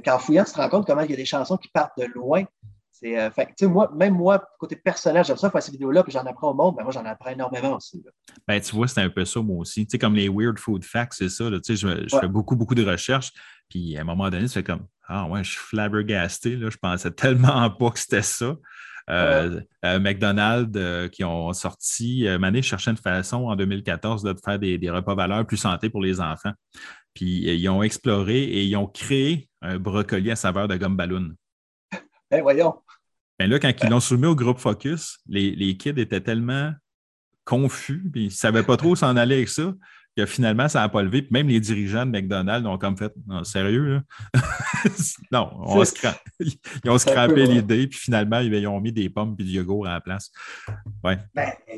[0.05, 2.05] Qu'en fouillant, tu te rends compte comment il y a des chansons qui partent de
[2.15, 2.45] loin.
[2.93, 6.25] C'est, euh, fait moi, même moi, côté personnel, j'aime ça faire ces vidéos-là, puis j'en
[6.27, 8.03] apprends au monde, mais moi, j'en apprends énormément aussi.
[8.05, 8.11] là.
[8.47, 9.87] Ben, tu vois, c'est un peu ça, moi aussi.
[9.87, 11.51] Tu sais, comme les Weird Food Facts, c'est ça.
[11.51, 11.59] là.
[11.61, 12.21] Tu sais, je, je Ouais.
[12.23, 13.33] fais beaucoup, beaucoup de recherches.
[13.69, 16.57] Puis à un moment donné, tu fais comme Ah ouais, je suis flabbergasté.
[16.57, 16.71] Là.
[16.71, 18.57] Je pensais tellement pas que c'était ça.
[19.11, 24.41] Euh, euh, McDonald's euh, qui ont sorti, Mané cherchait une façon en 2014 là, de
[24.45, 26.53] faire des, des repas valeurs plus santé pour les enfants.
[27.15, 31.31] Puis ils ont exploré et ils ont créé un brocoli à saveur de gomme ballon.
[32.31, 32.75] Ben, voyons.
[33.39, 36.75] Ben là, quand ils l'ont soumis au groupe Focus, les, les kids étaient tellement
[37.47, 39.73] confus, puis ils ne savaient pas trop où s'en aller avec ça,
[40.19, 41.23] que finalement, ça n'a pas levé.
[41.23, 44.03] Puis même les dirigeants de McDonald's ont comme fait Non, sérieux, là?
[45.33, 47.47] non, on scra- ils ont scrappé ouais.
[47.47, 50.33] l'idée, puis finalement, ils ont mis des pommes et du yogourt à la place.
[51.05, 51.21] Ben,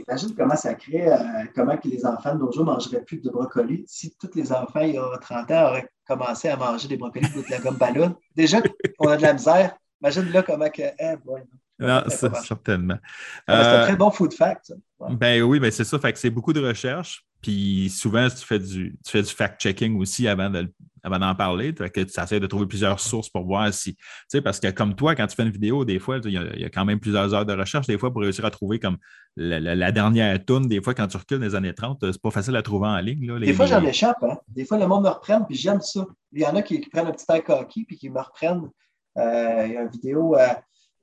[0.09, 1.18] imagine comment ça crée, euh,
[1.55, 3.84] comment que les enfants de nos jours ne mangeraient plus de brocoli.
[3.86, 7.28] Si tous les enfants, il y a 30 ans, auraient commencé à manger des brocolis
[7.28, 8.61] de la gomme ballon, déjà
[8.99, 10.82] qu'on a de la misère, imagine là comment que.
[10.82, 11.43] eh, boy.
[11.81, 12.99] Non, Ouais, ça, certainement.
[13.47, 14.72] Ah, C'est un Euh, très bon food fact.
[14.99, 15.14] Ouais.
[15.16, 15.99] Ben oui, ben c'est ça.
[15.99, 17.24] Fait que c'est beaucoup de recherches.
[17.43, 20.70] Puis souvent, tu fais du, tu fais du fact-checking aussi avant de,
[21.03, 21.72] avant d'en parler.
[21.72, 23.95] Fait que tu essaies de trouver plusieurs sources pour voir si.
[23.95, 26.37] Tu sais, parce que comme toi, quand tu fais une vidéo, des fois, il y,
[26.37, 28.51] a, il y a quand même plusieurs heures de recherche, des fois, pour réussir à
[28.51, 28.99] trouver comme
[29.37, 30.68] la, la- la dernière tune.
[30.68, 32.99] Des fois, quand tu recules dans les années 30, c'est pas facile à trouver en
[32.99, 33.26] ligne.
[33.26, 34.22] Là, les- Des fois, j'en échappe.
[34.22, 34.37] Hein?
[34.49, 36.05] Des fois, le monde me reprenne, puis j'aime ça.
[36.33, 38.68] Il y en a qui, qui prennent un petit air coquille, puis qui me reprennent.
[39.16, 40.47] Euh, il y a une vidéo, euh,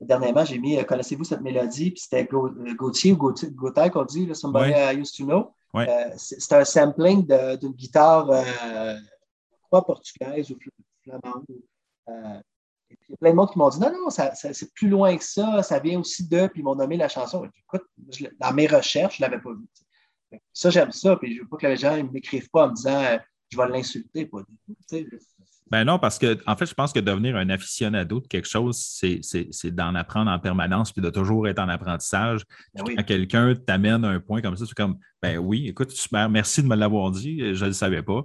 [0.00, 1.90] dernièrement, j'ai mis euh, Connaissez-vous cette mélodie?
[1.90, 4.94] Puis c'était euh, Gauthier ou Gauthier, qu'on dit, là, Somebody Ouais.
[4.94, 5.52] I used to know.
[5.74, 5.88] Ouais.
[5.88, 7.26] Euh, c'est un sampling
[7.58, 8.42] d'une guitare, euh,
[8.96, 10.70] je crois, portugaise ou fl-
[11.04, 11.44] flamande.
[12.08, 12.40] Euh,
[12.90, 14.54] et puis, il y a plein de monde qui m'ont dit non, non, ça, ça-
[14.54, 17.44] c'est plus loin que ça, ça vient aussi de, puis ils m'ont nommé la chanson.
[17.44, 20.40] Écoute, je dans mes recherches, je ne l'avais pas vu.
[20.54, 22.74] Ça, j'aime ça, puis je veux pas que les gens ne m'écrivent pas en me
[22.74, 23.02] disant
[23.50, 24.74] je vais l'insulter, pas du tout.
[25.68, 25.70] Tu.
[25.70, 28.76] Ben non, parce que, en fait, je pense que devenir un aficionado de quelque chose,
[28.78, 32.42] c'est, d'en apprendre en permanence puis de toujours être en apprentissage.
[32.74, 32.96] Ben oui.
[32.96, 36.62] Quand quelqu'un t'amène à un point comme ça, c'est comme, ben oui, écoute, super, merci
[36.62, 38.24] de me l'avoir dit, je ne le savais pas.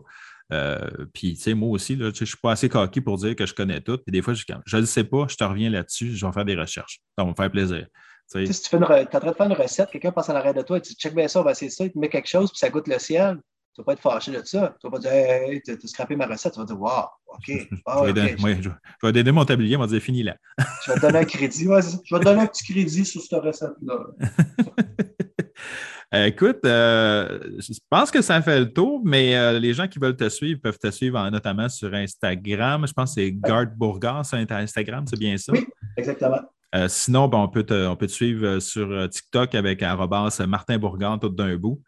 [0.51, 0.79] Euh,
[1.13, 3.35] puis, tu sais, moi aussi, là, tu je ne suis pas assez coquille pour dire
[3.35, 3.97] que je connais tout.
[3.97, 4.43] Puis des fois, je
[4.75, 6.99] ne le sais pas, je te reviens là-dessus, je vais faire des recherches.
[7.17, 7.87] Ça va me faire plaisir.
[8.31, 10.53] Tu Tu si tu es en train de faire une recette, quelqu'un passe en arrière
[10.53, 12.09] de toi et tu dis check bien ça, on va essayer ça, il te met
[12.09, 13.37] quelque chose, puis ça goûte le ciel.
[13.75, 14.75] Tu ne vas pas être fâché de ça.
[14.79, 16.53] Tu ne vas pas dire Hey, t'as t'as scrappé ma recette.
[16.53, 17.51] Tu vas dire Wow, OK.
[17.85, 18.15] Ah, je, vais ok.
[18.15, 20.35] donner, ouais, je, je vais donner mon tablier, on va dire fini là.
[20.85, 21.67] Je vais te donner un crédit.
[21.67, 23.99] Ouais, je vais te donner un petit crédit sur cette recette-là.
[26.13, 29.97] Euh, écoute, euh, je pense que ça fait le tour, mais euh, les gens qui
[29.97, 32.85] veulent te suivre peuvent te suivre en- notamment sur Instagram.
[32.85, 35.53] Je pense que c'est Gard Bourgas sur Instagram, c'est bien ça?
[35.53, 35.65] Oui.
[35.97, 36.41] Exactement.
[36.75, 40.77] Euh, sinon, ben, on, peut te, on peut te suivre sur TikTok avec arrobas Martin
[40.77, 41.81] Bourgan, tout d'un bout.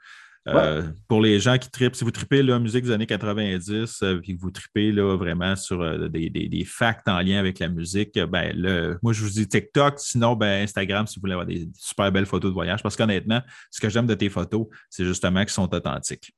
[0.47, 4.19] Euh, Pour les gens qui tripent, si vous tripez la musique des années 90, euh,
[4.19, 7.57] puis que vous tripez là, vraiment sur euh, des, des, des facts en lien avec
[7.59, 11.21] la musique, euh, ben, le, moi, je vous dis TikTok, sinon ben, Instagram, si vous
[11.21, 12.83] voulez avoir des super belles photos de voyage.
[12.83, 13.41] Parce qu'honnêtement,
[13.71, 16.31] ce que j'aime de tes photos, c'est justement qu'elles sont authentiques.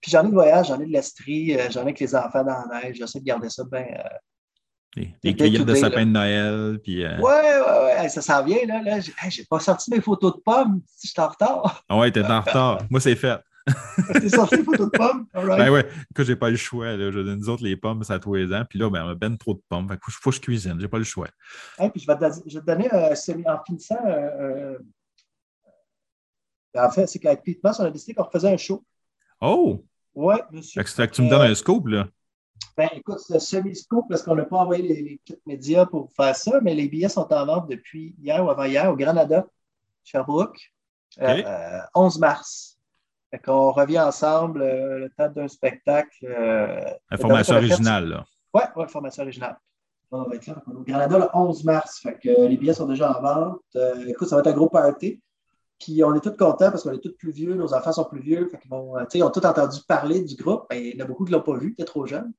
[0.00, 2.44] Puis j'en ai de voyage, j'en ai de l'estrie, euh, j'en ai avec les enfants
[2.44, 2.96] dans la neige.
[2.96, 3.86] J'essaie de garder ça bien.
[4.96, 7.04] Les, cueillettes de sapin de Noël, puis...
[7.04, 8.08] euh, Ouais, ouais, ouais.
[8.08, 8.82] Ça s'en vient, là.
[8.82, 9.00] là.
[9.00, 10.80] J'ai hey, pas sorti mes photos de pommes.
[10.86, 11.84] Si je suis en retard.
[11.88, 12.82] Ah ouais, t'es en retard.
[12.90, 13.40] Moi, c'est fait.
[14.20, 15.26] T'es sorti les photos de pommes?
[15.32, 15.58] All right.
[15.58, 16.96] Ben ouais, écoute, j'ai pas le choix.
[16.96, 17.10] Là.
[17.10, 18.62] Je donne nous autres les pommes, ça tous les ans.
[18.68, 19.88] Puis là, ben, on a ben trop de pommes.
[19.88, 21.28] Fait que faut, que je cuisine, j'ai pas le choix.
[21.78, 23.96] Hey, puis je vais, te, je vais te donner euh, semi- en finissant.
[24.06, 24.78] euh, euh,
[26.76, 28.84] en fait, c'est qu'avec Pete Moss, on a décidé qu'on refaisait un show.
[29.40, 29.82] Oh!
[30.14, 30.80] Ouais, monsieur.
[30.80, 32.06] Fait que, fait que tu me donnes un scoop, là.
[32.76, 36.34] Ben, écoute, c'est semi-scoop parce qu'on n'a pas envoyé les, les kits médias pour faire
[36.34, 39.46] ça, mais les billets sont en vente depuis hier ou avant-hier au Granada,
[40.02, 40.72] Sherbrooke,
[41.20, 41.44] euh, Ok.
[41.46, 42.78] euh, 11 mars.
[43.30, 46.24] Fait qu'on revient ensemble euh, le temps d'un spectacle.
[46.24, 46.80] euh,
[47.10, 48.24] La formation originale, là.
[48.52, 49.56] Ouais, ouais, formation originale.
[50.10, 50.62] On va être là.
[50.72, 52.00] Au Canada le 11 mars.
[52.00, 53.60] Fait que euh, les billets sont déjà en vente.
[53.76, 55.20] Euh, écoute, ça va être un gros party.
[55.80, 58.20] Puis on est tous contents parce qu'on est tous plus vieux, nos enfants sont plus
[58.20, 58.48] vieux.
[58.48, 60.66] Fait qu'ils vont, euh, ils ont tous entendu parler du groupe.
[60.72, 62.32] il y en a beaucoup qui ne l'ont pas vu, étaient trop jeunes.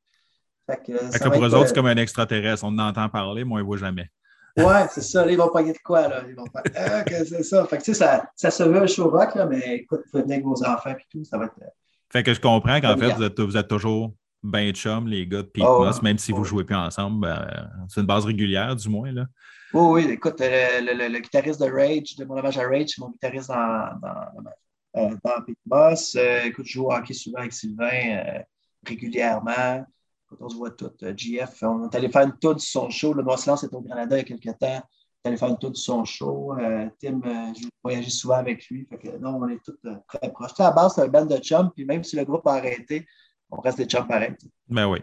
[0.68, 2.64] Fait que, Fait pour eux autres, c'est comme un extraterrestre.
[2.64, 4.10] On en entend parler, mais on ne voit jamais.
[4.58, 5.26] Ouais, c'est ça.
[5.26, 6.24] Là, ils vont pogner de quoi, là?
[6.28, 7.66] Ils vont faire, ah, que c'est ça.
[7.66, 10.22] Fait que, tu sais, ça, ça se veut un show rock, là, mais écoute, vous
[10.22, 11.54] venir avec vos enfants et tout, ça va être.
[11.62, 11.68] euh,
[12.12, 14.14] Fait que je comprends qu'en fait, vous êtes, vous êtes toujours
[14.46, 17.22] ben chum, les gars de Pete oh, Moss, même si vous ne jouez plus ensemble.
[17.22, 19.12] Ben, c'est une base régulière, du moins.
[19.12, 19.26] Là.
[19.74, 23.50] Oui, oui, écoute, le, guitariste de Rage, de mon hommage à Rage, c'est mon guitariste
[23.50, 26.16] dans, dans, euh, dans Pete Moss.
[26.16, 28.40] Euh, écoute, je joue au hockey souvent avec Sylvain euh,
[28.88, 29.86] régulièrement.
[30.28, 33.14] Quand on se voit tout, GF, on est allé faire une tour de son show.
[33.14, 34.82] Le Noir Silence est au Canada il y a quelques temps.
[35.24, 36.56] On est allé faire une tour de son show.
[37.00, 37.22] Tim,
[37.56, 38.88] j'ai voyagé souvent avec lui.
[38.90, 40.60] Fait que, non, on est tous très proches.
[40.60, 43.06] À la base, c'est un band de chums, puis même si le groupe a arrêté,
[43.52, 44.36] on reste des chums pareils.
[44.68, 45.00] Ben oui.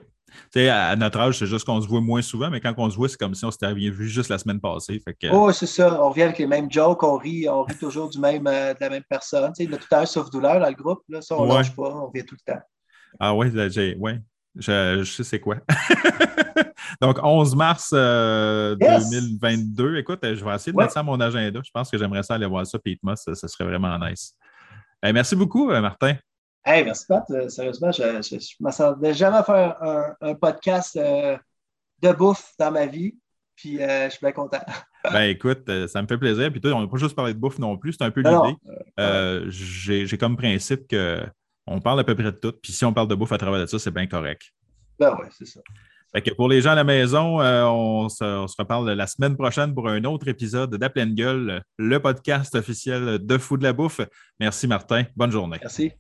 [0.53, 2.97] sais, à notre âge, c'est juste qu'on se voit moins souvent, mais quand on se
[2.97, 5.01] voit, c'est comme si on s'était vu juste la semaine passée.
[5.01, 5.29] Fait que...
[5.33, 6.03] Oh, c'est ça.
[6.03, 8.79] On revient avec les mêmêmes jokes, on rit, on rit toujours du même, euh, de
[8.81, 9.53] la même personne.
[9.53, 11.03] Tu sais, il y a tout à sauf douleur dans le groupe.
[11.09, 11.23] Là.
[11.23, 12.61] Ça, on ne lâche pas, on revient tout le temps.
[13.21, 14.19] Ah oui, j'ai, ouais.
[14.57, 15.57] Je, je, sais c'est quoi.
[17.01, 19.85] Donc, 11 mars 2022.
[19.85, 21.61] Euh, Écoute, je vais essayer de mettre ça à mon agenda.
[21.65, 23.23] Je pense que j'aimerais ça aller voir ça, Pete Moss.
[23.35, 24.37] Ça, serait vraiment nice.
[25.03, 26.17] Merci beaucoup, euh, Martin.
[26.65, 27.25] Hey, merci Pat.
[27.31, 31.37] Euh, sérieusement, je ne m'attendais jamais faire un, un podcast euh,
[32.01, 33.17] de bouffe dans ma vie.
[33.57, 34.61] Puis je suis bien content.
[35.13, 36.51] ben écoute, ça me fait plaisir.
[36.51, 38.57] Puis toi, on n'a pas juste parlé de bouffe non plus, c'est un peu l'idée.
[40.07, 40.87] J'ai comme principe
[41.67, 42.53] qu'on parle à peu près de tout.
[42.63, 44.43] Puis si on parle de bouffe à travers de ça, c'est bien correct.
[44.99, 45.61] Ben oui, c'est ça.
[46.15, 48.25] Fait que pour les gens à la maison, on, se,
[48.59, 53.39] reparle la semaine prochaine pour un autre épisode d'À pleine gueule, le podcast officiel de
[53.39, 54.03] Fou de la bouffe.
[54.39, 55.05] Merci Martin.
[55.17, 55.59] Bonne journée.
[55.63, 55.93] Merci.